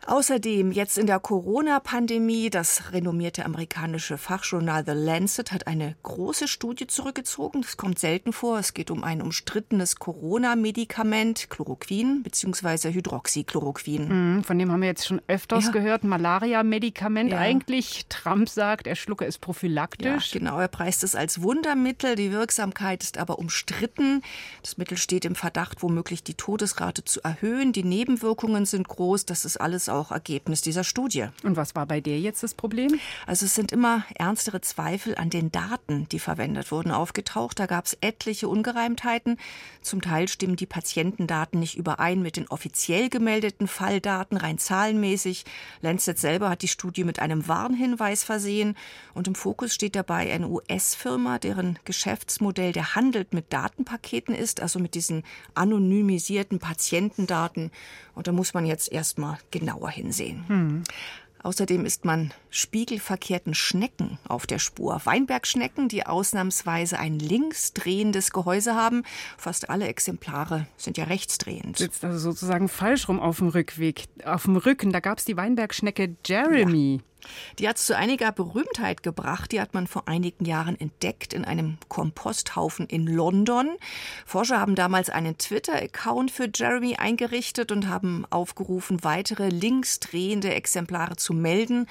Außerdem 0.07 0.71
jetzt 0.71 0.97
in 0.97 1.05
der 1.05 1.19
Corona-Pandemie, 1.19 2.49
das 2.49 2.93
renommierte 2.93 3.43
amerikanische 3.43 4.17
Fachjournal 4.17 4.85
The 4.85 4.93
Lancet 4.93 5.51
hat 5.51 5.67
eine 5.67 5.97
große 6.03 6.47
Studie 6.47 6.87
zurückgezogen. 6.87 7.61
Das 7.61 7.75
kommt 7.75 7.99
selten 7.99 8.31
vor. 8.31 8.57
Es 8.57 8.73
geht 8.73 8.89
um 8.89 9.03
ein 9.03 9.21
umstrittenes 9.21 9.97
Corona-Medikament, 9.97 11.49
Chloroquin 11.49 12.23
bzw. 12.23 12.93
Hydroxychloroquin. 12.93 14.35
Mhm, 14.37 14.43
von 14.45 14.57
dem 14.57 14.71
haben 14.71 14.79
wir 14.79 14.87
jetzt 14.87 15.05
schon 15.05 15.21
öfters 15.27 15.65
ja. 15.65 15.71
gehört. 15.71 16.05
Malaria-Medikament 16.05 17.31
ja. 17.31 17.39
eigentlich. 17.39 18.05
Trump 18.07 18.47
sagt, 18.47 18.87
er 18.87 18.95
schlucke 18.95 19.25
es 19.25 19.37
prophylaktisch. 19.37 20.33
Ja, 20.33 20.39
genau, 20.39 20.57
er 20.57 20.69
preist 20.69 21.03
es 21.03 21.15
als 21.15 21.41
Wundermittel. 21.41 22.15
Die 22.15 22.31
Wirksamkeit 22.31 23.03
ist 23.03 23.17
aber 23.17 23.39
umstritten. 23.39 24.21
Das 24.61 24.77
Mittel 24.77 24.97
steht 24.97 25.25
im 25.25 25.35
Verdacht, 25.35 25.83
womöglich 25.83 26.23
die 26.23 26.35
Todesrate 26.35 27.03
zu 27.03 27.21
erhöhen. 27.25 27.73
Die 27.73 27.83
Nebenwirkungen 27.83 28.65
sind 28.65 28.87
groß. 28.87 29.25
Das 29.25 29.43
ist 29.43 29.57
alles 29.57 29.89
auch 29.89 29.96
Ergebnis 30.11 30.61
dieser 30.61 30.83
Studie. 30.83 31.27
Und 31.43 31.55
was 31.55 31.75
war 31.75 31.85
bei 31.85 32.01
dir 32.01 32.19
jetzt 32.19 32.43
das 32.43 32.53
Problem? 32.53 32.99
Also 33.25 33.45
es 33.45 33.55
sind 33.55 33.71
immer 33.71 34.05
ernstere 34.15 34.61
Zweifel 34.61 35.15
an 35.15 35.29
den 35.29 35.51
Daten, 35.51 36.07
die 36.09 36.19
verwendet 36.19 36.71
wurden, 36.71 36.91
aufgetaucht. 36.91 37.59
Da 37.59 37.65
gab 37.65 37.85
es 37.85 37.97
etliche 38.01 38.47
Ungereimtheiten. 38.47 39.37
Zum 39.81 40.01
Teil 40.01 40.27
stimmen 40.27 40.55
die 40.55 40.65
Patientendaten 40.65 41.59
nicht 41.59 41.77
überein 41.77 42.21
mit 42.21 42.37
den 42.37 42.47
offiziell 42.47 43.09
gemeldeten 43.09 43.67
Falldaten, 43.67 44.37
rein 44.37 44.57
zahlenmäßig. 44.57 45.45
Lancet 45.81 46.19
selber 46.19 46.49
hat 46.49 46.61
die 46.61 46.67
Studie 46.67 47.03
mit 47.03 47.19
einem 47.19 47.47
Warnhinweis 47.47 48.23
versehen. 48.23 48.75
Und 49.13 49.27
im 49.27 49.35
Fokus 49.35 49.73
steht 49.73 49.95
dabei 49.95 50.31
eine 50.31 50.47
US-Firma, 50.47 51.39
deren 51.39 51.79
Geschäftsmodell 51.85 52.71
der 52.71 52.95
Handel 52.95 53.25
mit 53.31 53.51
Datenpaketen 53.51 54.35
ist, 54.35 54.61
also 54.61 54.79
mit 54.79 54.95
diesen 54.95 55.23
anonymisierten 55.53 56.59
Patientendaten. 56.59 57.71
Und 58.17 58.25
da 58.25 58.31
muss 58.31 58.55
man 58.55 58.65
jetzt 58.65 58.91
erstmal 58.91 59.37
genauer 59.51 59.91
hinsehen. 59.91 60.43
Hm. 60.47 60.83
Außerdem 61.43 61.85
ist 61.85 62.03
man 62.03 62.33
spiegelverkehrten 62.49 63.53
Schnecken 63.53 64.17
auf 64.27 64.47
der 64.47 64.57
Spur. 64.57 64.99
Weinbergschnecken, 65.05 65.87
die 65.87 66.03
ausnahmsweise 66.03 66.97
ein 66.97 67.19
linksdrehendes 67.19 68.31
Gehäuse 68.31 68.73
haben. 68.73 69.03
Fast 69.37 69.69
alle 69.69 69.87
Exemplare 69.87 70.65
sind 70.77 70.97
ja 70.97 71.03
rechtsdrehend. 71.05 71.77
Sitzt 71.77 72.03
also 72.03 72.17
sozusagen 72.17 72.67
falsch 72.69 73.07
rum 73.07 73.19
auf 73.19 73.37
dem 73.37 73.49
Rückweg. 73.49 74.05
Auf 74.25 74.43
dem 74.45 74.57
Rücken, 74.57 74.91
da 74.91 74.99
gab 74.99 75.19
es 75.19 75.25
die 75.25 75.37
Weinbergschnecke 75.37 76.15
Jeremy. 76.25 76.95
Ja. 76.95 77.03
Die 77.59 77.67
hat 77.67 77.77
es 77.77 77.85
zu 77.85 77.95
einiger 77.95 78.31
Berühmtheit 78.31 79.03
gebracht. 79.03 79.51
Die 79.51 79.61
hat 79.61 79.73
man 79.73 79.87
vor 79.87 80.07
einigen 80.07 80.45
Jahren 80.45 80.79
entdeckt 80.79 81.33
in 81.33 81.45
einem 81.45 81.77
Komposthaufen 81.87 82.87
in 82.87 83.07
London. 83.07 83.77
Forscher 84.25 84.59
haben 84.59 84.75
damals 84.75 85.09
einen 85.09 85.37
Twitter-Account 85.37 86.31
für 86.31 86.49
Jeremy 86.53 86.95
eingerichtet 86.95 87.71
und 87.71 87.87
haben 87.87 88.25
aufgerufen, 88.29 89.03
weitere 89.03 89.49
linksdrehende 89.49 90.53
Exemplare 90.53 91.15
zu 91.15 91.33
melden. 91.33 91.87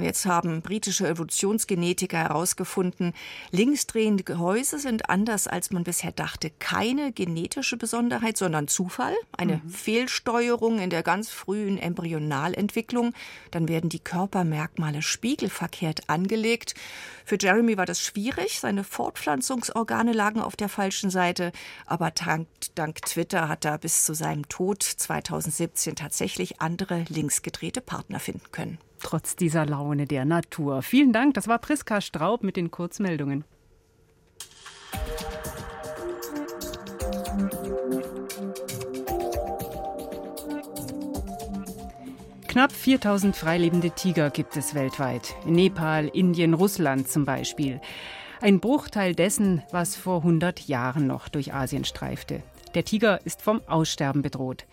Und 0.00 0.06
jetzt 0.06 0.24
haben 0.24 0.62
britische 0.62 1.06
Evolutionsgenetiker 1.06 2.16
herausgefunden, 2.16 3.12
linksdrehende 3.50 4.24
Gehäuse 4.24 4.78
sind 4.78 5.10
anders 5.10 5.46
als 5.46 5.72
man 5.72 5.84
bisher 5.84 6.10
dachte 6.10 6.50
keine 6.58 7.12
genetische 7.12 7.76
Besonderheit, 7.76 8.38
sondern 8.38 8.66
Zufall, 8.66 9.12
eine 9.36 9.56
mhm. 9.56 9.68
Fehlsteuerung 9.68 10.78
in 10.78 10.88
der 10.88 11.02
ganz 11.02 11.28
frühen 11.28 11.76
Embryonalentwicklung. 11.76 13.12
Dann 13.50 13.68
werden 13.68 13.90
die 13.90 13.98
Körpermerkmale 13.98 15.02
spiegelverkehrt 15.02 16.08
angelegt. 16.08 16.72
Für 17.26 17.36
Jeremy 17.38 17.76
war 17.76 17.84
das 17.84 18.00
schwierig, 18.00 18.58
seine 18.58 18.84
Fortpflanzungsorgane 18.84 20.14
lagen 20.14 20.40
auf 20.40 20.56
der 20.56 20.70
falschen 20.70 21.10
Seite, 21.10 21.52
aber 21.84 22.10
dank, 22.10 22.48
dank 22.74 23.02
Twitter 23.02 23.50
hat 23.50 23.66
er 23.66 23.76
bis 23.76 24.06
zu 24.06 24.14
seinem 24.14 24.48
Tod 24.48 24.82
2017 24.82 25.94
tatsächlich 25.94 26.62
andere 26.62 27.04
linksgedrehte 27.10 27.82
Partner 27.82 28.18
finden 28.18 28.50
können 28.50 28.78
trotz 29.02 29.36
dieser 29.36 29.66
Laune 29.66 30.06
der 30.06 30.24
Natur. 30.24 30.82
Vielen 30.82 31.12
Dank, 31.12 31.34
das 31.34 31.48
war 31.48 31.58
Priska 31.58 32.00
Straub 32.00 32.42
mit 32.42 32.56
den 32.56 32.70
Kurzmeldungen. 32.70 33.44
Knapp 42.50 42.72
4000 42.72 43.36
freilebende 43.36 43.92
Tiger 43.92 44.30
gibt 44.30 44.56
es 44.56 44.74
weltweit. 44.74 45.36
In 45.46 45.52
Nepal, 45.52 46.08
Indien, 46.08 46.54
Russland 46.54 47.08
zum 47.08 47.24
Beispiel. 47.24 47.80
Ein 48.40 48.58
Bruchteil 48.58 49.14
dessen, 49.14 49.62
was 49.70 49.94
vor 49.94 50.18
100 50.18 50.66
Jahren 50.66 51.06
noch 51.06 51.28
durch 51.28 51.54
Asien 51.54 51.84
streifte. 51.84 52.42
Der 52.74 52.84
Tiger 52.84 53.24
ist 53.24 53.40
vom 53.40 53.60
Aussterben 53.68 54.22
bedroht. 54.22 54.66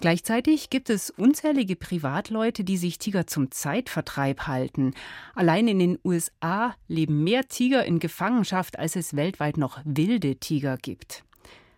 Gleichzeitig 0.00 0.70
gibt 0.70 0.90
es 0.90 1.10
unzählige 1.10 1.74
Privatleute, 1.74 2.62
die 2.62 2.76
sich 2.76 2.98
Tiger 2.98 3.26
zum 3.26 3.50
Zeitvertreib 3.50 4.46
halten. 4.46 4.94
Allein 5.34 5.66
in 5.66 5.80
den 5.80 5.98
USA 6.04 6.76
leben 6.86 7.24
mehr 7.24 7.48
Tiger 7.48 7.84
in 7.84 7.98
Gefangenschaft, 7.98 8.78
als 8.78 8.94
es 8.94 9.16
weltweit 9.16 9.56
noch 9.56 9.80
wilde 9.84 10.36
Tiger 10.36 10.76
gibt. 10.76 11.24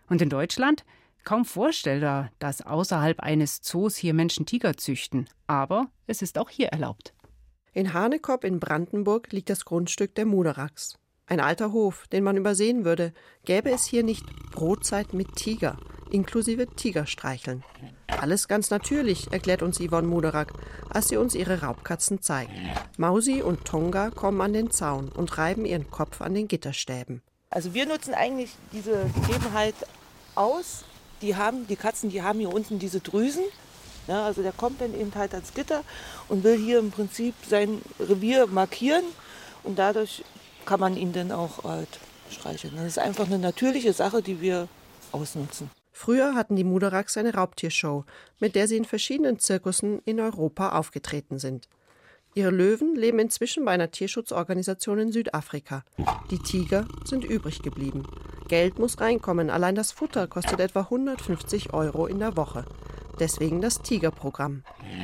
Und 0.07 0.21
in 0.21 0.29
Deutschland? 0.29 0.85
Kaum 1.23 1.45
vorstellbar, 1.45 2.31
dass 2.37 2.61
außerhalb 2.61 3.19
eines 3.21 3.61
Zoos 3.61 3.95
hier 3.95 4.13
Menschen 4.13 4.45
Tiger 4.45 4.77
züchten. 4.77 5.27
Aber 5.47 5.89
es 6.05 6.21
ist 6.21 6.37
auch 6.37 6.49
hier 6.49 6.67
erlaubt. 6.67 7.13
In 7.73 7.93
Hanekop 7.93 8.43
in 8.43 8.59
Brandenburg 8.59 9.31
liegt 9.31 9.49
das 9.49 9.65
Grundstück 9.65 10.13
der 10.13 10.25
Muderachs. 10.25 10.95
Ein 11.25 11.39
alter 11.39 11.71
Hof, 11.71 12.07
den 12.07 12.23
man 12.23 12.37
übersehen 12.37 12.85
würde, 12.85 13.13
gäbe 13.45 13.71
es 13.71 13.85
hier 13.85 14.03
nicht 14.03 14.25
Brotzeit 14.51 15.13
mit 15.13 15.35
Tiger 15.35 15.77
inklusive 16.11 16.67
Tigerstreicheln. 16.67 17.63
Alles 18.07 18.47
ganz 18.47 18.69
natürlich, 18.69 19.31
erklärt 19.31 19.61
uns 19.61 19.79
Yvonne 19.79 20.07
Moderak, 20.07 20.53
als 20.89 21.07
sie 21.07 21.17
uns 21.17 21.33
ihre 21.33 21.61
Raubkatzen 21.61 22.21
zeigt. 22.21 22.51
Mausi 22.97 23.41
und 23.41 23.65
Tonga 23.65 24.09
kommen 24.11 24.41
an 24.41 24.53
den 24.53 24.71
Zaun 24.71 25.09
und 25.09 25.37
reiben 25.37 25.65
ihren 25.65 25.89
Kopf 25.89 26.21
an 26.21 26.33
den 26.33 26.47
Gitterstäben. 26.47 27.21
Also 27.49 27.73
wir 27.73 27.85
nutzen 27.85 28.13
eigentlich 28.13 28.51
diese 28.71 29.05
Gegebenheit 29.15 29.75
aus. 30.35 30.85
Die 31.21 31.35
haben, 31.35 31.67
die 31.67 31.75
Katzen, 31.75 32.09
die 32.09 32.21
haben 32.21 32.39
hier 32.39 32.53
unten 32.53 32.79
diese 32.79 32.99
Drüsen. 32.99 33.43
Ja, 34.07 34.25
also 34.25 34.41
der 34.41 34.51
kommt 34.51 34.81
dann 34.81 34.99
eben 34.99 35.13
halt 35.15 35.33
ans 35.33 35.53
Gitter 35.53 35.83
und 36.27 36.43
will 36.43 36.57
hier 36.57 36.79
im 36.79 36.91
Prinzip 36.91 37.35
sein 37.47 37.81
Revier 37.99 38.47
markieren 38.47 39.03
und 39.63 39.77
dadurch 39.77 40.23
kann 40.65 40.79
man 40.79 40.97
ihn 40.97 41.13
dann 41.13 41.31
auch 41.31 41.63
halt 41.63 41.99
streicheln. 42.31 42.75
Das 42.75 42.85
ist 42.85 42.99
einfach 42.99 43.25
eine 43.25 43.37
natürliche 43.37 43.93
Sache, 43.93 44.21
die 44.21 44.41
wir 44.41 44.67
ausnutzen. 45.11 45.69
Früher 46.01 46.33
hatten 46.33 46.55
die 46.55 46.63
Muderachs 46.63 47.15
eine 47.15 47.35
Raubtiershow, 47.35 48.05
mit 48.39 48.55
der 48.55 48.67
sie 48.67 48.75
in 48.75 48.85
verschiedenen 48.85 49.37
Zirkussen 49.37 50.01
in 50.03 50.19
Europa 50.19 50.69
aufgetreten 50.69 51.37
sind. 51.37 51.69
Ihre 52.33 52.49
Löwen 52.49 52.95
leben 52.95 53.19
inzwischen 53.19 53.65
bei 53.65 53.73
einer 53.73 53.91
Tierschutzorganisation 53.91 54.97
in 54.97 55.11
Südafrika. 55.11 55.83
Die 56.31 56.39
Tiger 56.39 56.87
sind 57.05 57.23
übrig 57.23 57.61
geblieben. 57.61 58.07
Geld 58.47 58.79
muss 58.79 58.99
reinkommen, 58.99 59.51
allein 59.51 59.75
das 59.75 59.91
Futter 59.91 60.25
kostet 60.25 60.59
etwa 60.59 60.79
150 60.79 61.71
Euro 61.71 62.07
in 62.07 62.17
der 62.17 62.35
Woche. 62.35 62.65
Deswegen 63.19 63.61
das 63.61 63.83
Tigerprogramm. 63.83 64.63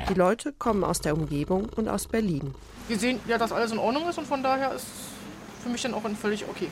Die 0.10 0.16
Leute 0.16 0.52
kommen 0.52 0.84
aus 0.84 1.00
der 1.00 1.14
Umgebung 1.14 1.70
und 1.76 1.90
aus 1.90 2.08
Berlin. 2.08 2.56
Wir 2.88 2.98
sehen 2.98 3.20
ja, 3.28 3.38
dass 3.38 3.52
alles 3.52 3.72
in 3.72 3.78
Ordnung 3.78 4.10
ist 4.10 4.18
und 4.18 4.26
von 4.26 4.42
daher 4.42 4.74
ist 4.74 4.88
für 5.62 5.70
mich 5.70 5.84
dann 5.84 5.94
auch 5.94 6.10
völlig 6.20 6.44
okay 6.50 6.70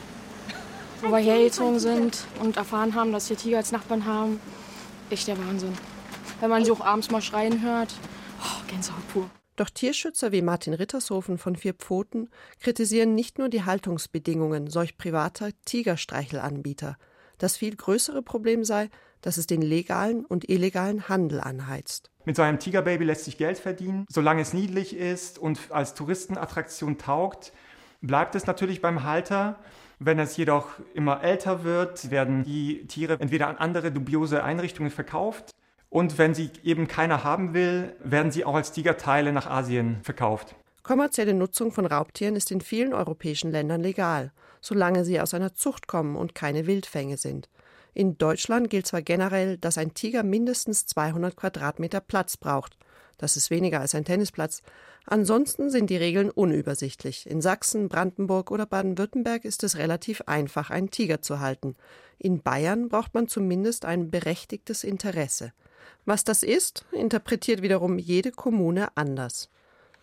wo 1.02 1.10
wir 1.10 1.18
hergezogen 1.18 1.78
sind 1.78 2.24
und 2.40 2.56
erfahren 2.56 2.94
haben, 2.94 3.12
dass 3.12 3.28
wir 3.30 3.36
Tiger 3.36 3.58
als 3.58 3.72
Nachbarn 3.72 4.06
haben. 4.06 4.40
Echt 5.10 5.28
der 5.28 5.38
Wahnsinn. 5.38 5.72
Wenn 6.40 6.50
man 6.50 6.64
sie 6.64 6.70
auch 6.70 6.80
abends 6.80 7.10
mal 7.10 7.22
schreien 7.22 7.62
hört, 7.62 7.94
oh, 8.42 8.70
Gänsehaut 8.70 9.06
pur. 9.12 9.30
Doch 9.56 9.70
Tierschützer 9.70 10.32
wie 10.32 10.42
Martin 10.42 10.74
Rittershofen 10.74 11.38
von 11.38 11.56
Vier 11.56 11.72
Pfoten 11.72 12.28
kritisieren 12.60 13.14
nicht 13.14 13.38
nur 13.38 13.48
die 13.48 13.64
Haltungsbedingungen 13.64 14.68
solch 14.68 14.98
privater 14.98 15.50
Tigerstreichelanbieter. 15.64 16.98
Das 17.38 17.56
viel 17.56 17.74
größere 17.74 18.22
Problem 18.22 18.64
sei, 18.64 18.90
dass 19.22 19.38
es 19.38 19.46
den 19.46 19.62
legalen 19.62 20.24
und 20.24 20.48
illegalen 20.48 21.08
Handel 21.08 21.40
anheizt. 21.40 22.10
Mit 22.26 22.36
so 22.36 22.42
einem 22.42 22.58
Tigerbaby 22.58 23.04
lässt 23.04 23.24
sich 23.24 23.38
Geld 23.38 23.58
verdienen. 23.58 24.04
Solange 24.10 24.42
es 24.42 24.52
niedlich 24.52 24.94
ist 24.94 25.38
und 25.38 25.58
als 25.70 25.94
Touristenattraktion 25.94 26.98
taugt, 26.98 27.52
bleibt 28.02 28.34
es 28.34 28.46
natürlich 28.46 28.82
beim 28.82 29.04
Halter. 29.04 29.58
Wenn 29.98 30.18
es 30.18 30.36
jedoch 30.36 30.68
immer 30.94 31.22
älter 31.22 31.64
wird, 31.64 32.10
werden 32.10 32.44
die 32.44 32.86
Tiere 32.86 33.18
entweder 33.18 33.48
an 33.48 33.56
andere 33.56 33.90
dubiose 33.90 34.44
Einrichtungen 34.44 34.90
verkauft 34.90 35.50
und 35.88 36.18
wenn 36.18 36.34
sie 36.34 36.50
eben 36.62 36.88
keiner 36.88 37.24
haben 37.24 37.54
will, 37.54 37.96
werden 38.04 38.30
sie 38.30 38.44
auch 38.44 38.54
als 38.54 38.72
Tigerteile 38.72 39.32
nach 39.32 39.46
Asien 39.46 39.98
verkauft. 40.02 40.54
Kommerzielle 40.82 41.34
Nutzung 41.34 41.72
von 41.72 41.86
Raubtieren 41.86 42.36
ist 42.36 42.50
in 42.50 42.60
vielen 42.60 42.92
europäischen 42.92 43.50
Ländern 43.50 43.80
legal, 43.80 44.32
solange 44.60 45.04
sie 45.04 45.20
aus 45.20 45.34
einer 45.34 45.54
Zucht 45.54 45.88
kommen 45.88 46.14
und 46.14 46.34
keine 46.34 46.66
Wildfänge 46.66 47.16
sind. 47.16 47.48
In 47.94 48.18
Deutschland 48.18 48.68
gilt 48.68 48.86
zwar 48.86 49.00
generell, 49.00 49.56
dass 49.56 49.78
ein 49.78 49.94
Tiger 49.94 50.22
mindestens 50.22 50.84
200 50.86 51.34
Quadratmeter 51.34 52.00
Platz 52.00 52.36
braucht. 52.36 52.76
Das 53.18 53.36
ist 53.36 53.50
weniger 53.50 53.80
als 53.80 53.94
ein 53.94 54.04
Tennisplatz, 54.04 54.62
Ansonsten 55.08 55.70
sind 55.70 55.88
die 55.88 55.96
Regeln 55.96 56.30
unübersichtlich. 56.30 57.30
In 57.30 57.40
Sachsen, 57.40 57.88
Brandenburg 57.88 58.50
oder 58.50 58.66
Baden-Württemberg 58.66 59.44
ist 59.44 59.62
es 59.62 59.76
relativ 59.76 60.22
einfach, 60.22 60.70
einen 60.70 60.90
Tiger 60.90 61.22
zu 61.22 61.38
halten. 61.38 61.76
In 62.18 62.42
Bayern 62.42 62.88
braucht 62.88 63.14
man 63.14 63.28
zumindest 63.28 63.84
ein 63.84 64.10
berechtigtes 64.10 64.82
Interesse. 64.82 65.52
Was 66.06 66.24
das 66.24 66.42
ist, 66.42 66.84
interpretiert 66.90 67.62
wiederum 67.62 67.98
jede 67.98 68.32
Kommune 68.32 68.88
anders. 68.96 69.48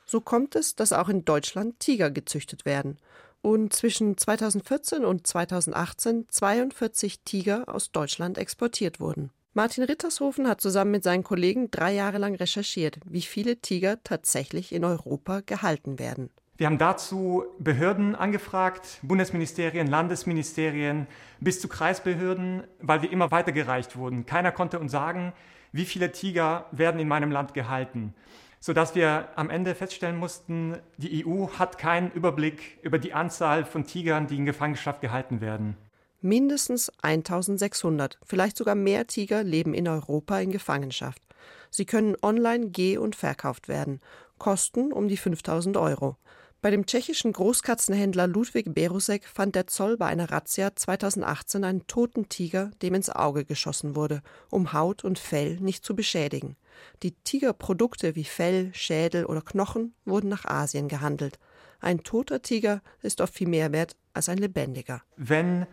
So 0.05 0.21
kommt 0.21 0.55
es, 0.55 0.75
dass 0.75 0.93
auch 0.93 1.09
in 1.09 1.25
Deutschland 1.25 1.79
Tiger 1.81 2.09
gezüchtet 2.09 2.63
werden 2.63 2.97
und 3.41 3.73
zwischen 3.73 4.17
2014 4.17 5.03
und 5.03 5.27
2018 5.27 6.27
42 6.29 7.19
Tiger 7.25 7.67
aus 7.67 7.91
Deutschland 7.91 8.37
exportiert 8.37 9.01
wurden. 9.01 9.31
Martin 9.55 9.83
Rittershofen 9.83 10.47
hat 10.47 10.61
zusammen 10.61 10.89
mit 10.89 11.03
seinen 11.03 11.23
Kollegen 11.23 11.69
drei 11.69 11.93
Jahre 11.93 12.17
lang 12.17 12.33
recherchiert, 12.33 12.97
wie 13.05 13.21
viele 13.21 13.57
Tiger 13.57 14.03
tatsächlich 14.03 14.73
in 14.73 14.83
Europa 14.83 15.41
gehalten 15.45 15.99
werden. 15.99 16.31
Wir 16.57 16.65
haben 16.65 16.79
dazu 16.79 17.43
Behörden 17.59 18.15
angefragt, 18.15 18.99
Bundesministerien, 19.03 19.85
Landesministerien 19.85 21.05
bis 21.39 21.61
zu 21.61 21.67
Kreisbehörden, 21.67 22.63
weil 22.79 23.03
wir 23.03 23.11
immer 23.11 23.29
weitergereicht 23.29 23.95
wurden. 23.95 24.25
Keiner 24.25 24.51
konnte 24.51 24.79
uns 24.79 24.91
sagen, 24.91 25.33
wie 25.71 25.85
viele 25.85 26.11
Tiger 26.11 26.65
werden 26.71 26.99
in 26.99 27.07
meinem 27.07 27.29
Land 27.29 27.53
gehalten, 27.53 28.15
sodass 28.59 28.95
wir 28.95 29.29
am 29.35 29.51
Ende 29.51 29.75
feststellen 29.75 30.17
mussten, 30.17 30.77
die 30.97 31.27
EU 31.27 31.47
hat 31.59 31.77
keinen 31.77 32.11
Überblick 32.11 32.79
über 32.81 32.97
die 32.97 33.13
Anzahl 33.13 33.65
von 33.65 33.85
Tigern, 33.85 34.25
die 34.25 34.37
in 34.37 34.45
Gefangenschaft 34.45 34.99
gehalten 35.01 35.41
werden. 35.41 35.77
Mindestens 36.25 36.89
1600, 37.01 38.17
vielleicht 38.23 38.55
sogar 38.55 38.75
mehr 38.75 39.07
Tiger 39.07 39.43
leben 39.43 39.73
in 39.73 39.89
Europa 39.89 40.39
in 40.39 40.53
Gefangenschaft. 40.53 41.21
Sie 41.69 41.85
können 41.85 42.15
online 42.21 42.69
geh- 42.69 42.95
und 42.95 43.17
verkauft 43.17 43.67
werden, 43.67 43.99
kosten 44.37 44.93
um 44.93 45.09
die 45.09 45.17
5000 45.17 45.75
Euro. 45.75 46.15
Bei 46.61 46.71
dem 46.71 46.85
tschechischen 46.85 47.33
Großkatzenhändler 47.33 48.27
Ludwig 48.27 48.73
Berusek 48.73 49.27
fand 49.27 49.53
der 49.53 49.67
Zoll 49.67 49.97
bei 49.97 50.05
einer 50.05 50.31
Razzia 50.31 50.73
2018 50.73 51.65
einen 51.65 51.87
toten 51.87 52.29
Tiger, 52.29 52.71
dem 52.81 52.93
ins 52.93 53.09
Auge 53.09 53.43
geschossen 53.43 53.97
wurde, 53.97 54.21
um 54.49 54.71
Haut 54.71 55.03
und 55.03 55.19
Fell 55.19 55.57
nicht 55.59 55.83
zu 55.83 55.93
beschädigen. 55.93 56.55
Die 57.03 57.11
Tigerprodukte 57.11 58.15
wie 58.15 58.23
Fell, 58.23 58.71
Schädel 58.73 59.25
oder 59.25 59.41
Knochen 59.41 59.93
wurden 60.05 60.29
nach 60.29 60.45
Asien 60.45 60.87
gehandelt. 60.87 61.37
Ein 61.81 62.01
toter 62.03 62.41
Tiger 62.41 62.81
ist 63.01 63.19
oft 63.19 63.33
viel 63.33 63.49
mehr 63.49 63.73
wert 63.73 63.97
als 64.13 64.29
ein 64.29 64.37
lebendiger. 64.37 65.01
Wenn 65.17 65.67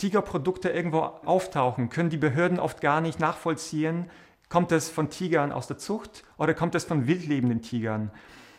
Tigerprodukte 0.00 0.70
irgendwo 0.70 0.98
auftauchen, 0.98 1.90
können 1.90 2.10
die 2.10 2.16
Behörden 2.16 2.58
oft 2.58 2.80
gar 2.80 3.00
nicht 3.00 3.20
nachvollziehen, 3.20 4.10
kommt 4.48 4.72
es 4.72 4.88
von 4.88 5.10
Tigern 5.10 5.52
aus 5.52 5.66
der 5.66 5.78
Zucht 5.78 6.24
oder 6.38 6.54
kommt 6.54 6.74
es 6.74 6.84
von 6.84 7.06
wildlebenden 7.06 7.62
Tigern. 7.62 8.10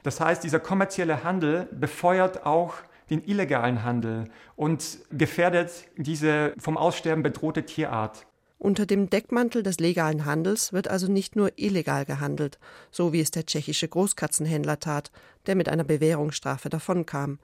Das 0.03 0.19
heißt, 0.19 0.43
dieser 0.43 0.59
kommerzielle 0.59 1.23
Handel 1.23 1.67
befeuert 1.71 2.45
auch 2.45 2.75
den 3.09 3.23
illegalen 3.23 3.83
Handel 3.83 4.29
und 4.55 4.99
gefährdet 5.11 5.87
diese 5.97 6.53
vom 6.57 6.77
Aussterben 6.77 7.23
bedrohte 7.23 7.65
Tierart. 7.65 8.25
Unter 8.57 8.85
dem 8.85 9.09
Deckmantel 9.09 9.63
des 9.63 9.79
legalen 9.79 10.25
Handels 10.25 10.71
wird 10.71 10.87
also 10.87 11.11
nicht 11.11 11.35
nur 11.35 11.51
illegal 11.55 12.05
gehandelt, 12.05 12.59
so 12.91 13.11
wie 13.11 13.19
es 13.19 13.31
der 13.31 13.47
tschechische 13.47 13.87
Großkatzenhändler 13.87 14.79
tat, 14.79 15.11
der 15.47 15.55
mit 15.55 15.67
einer 15.67 15.83
Bewährungsstrafe 15.83 16.69
davonkam, 16.69 17.39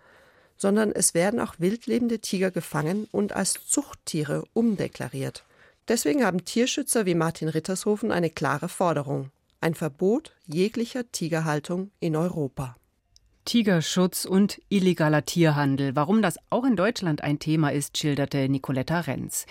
sondern 0.58 0.91
es 0.91 1.13
werden 1.13 1.39
auch 1.39 1.56
wildlebende 1.60 2.20
Tiger 2.20 2.52
gefangen 2.52 3.08
und 3.12 3.34
als 3.34 3.65
Zuchttiere 3.67 4.43
umdeklariert. 4.54 5.43
Deswegen 5.88 6.26
haben 6.26 6.43
Tierschützer 6.43 7.06
wie 7.06 7.15
Martin 7.15 7.48
Rittershofen 7.48 8.12
eine 8.12 8.30
klare 8.30 8.67
Forderung 8.67 9.32
ein 9.62 9.74
Verbot 9.74 10.34
jeglicher 10.46 11.12
Tigerhaltung 11.12 11.91
in 12.00 12.15
Europa. 12.15 12.76
Tigerschutz 13.46 14.26
und 14.26 14.62
illegaler 14.67 15.24
Tierhandel. 15.24 15.96
Warum 15.96 16.22
das 16.22 16.38
auch 16.50 16.65
in 16.65 16.76
Deutschland 16.76 17.24
ein 17.24 17.39
Thema 17.39 17.70
ist, 17.70 17.98
schilderte 17.98 18.50
Nicoletta 18.50 19.02
Renz. 19.02 19.46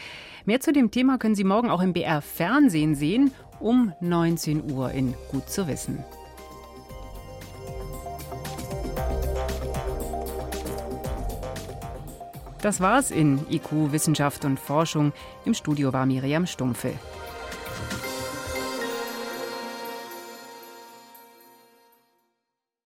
Mehr 0.45 0.61
zu 0.61 0.73
dem 0.73 0.91
Thema 0.91 1.17
können 1.17 1.35
Sie 1.35 1.45
morgen 1.45 1.71
auch 1.71 1.81
im 1.81 1.95
BR 1.95 2.21
Fernsehen 2.21 2.95
sehen, 2.95 3.33
um 3.59 3.93
19 4.01 4.71
Uhr 4.71 4.91
in 4.91 5.15
Gut 5.31 5.49
zu 5.49 5.67
wissen. 5.67 6.05
Das 12.63 12.81
war's 12.81 13.11
in 13.11 13.41
IQ 13.51 13.93
Wissenschaft 13.93 14.45
und 14.45 14.59
Forschung. 14.59 15.13
Im 15.45 15.55
Studio 15.55 15.93
war 15.93 16.07
Miriam 16.07 16.47
Stumpfe. 16.47 16.95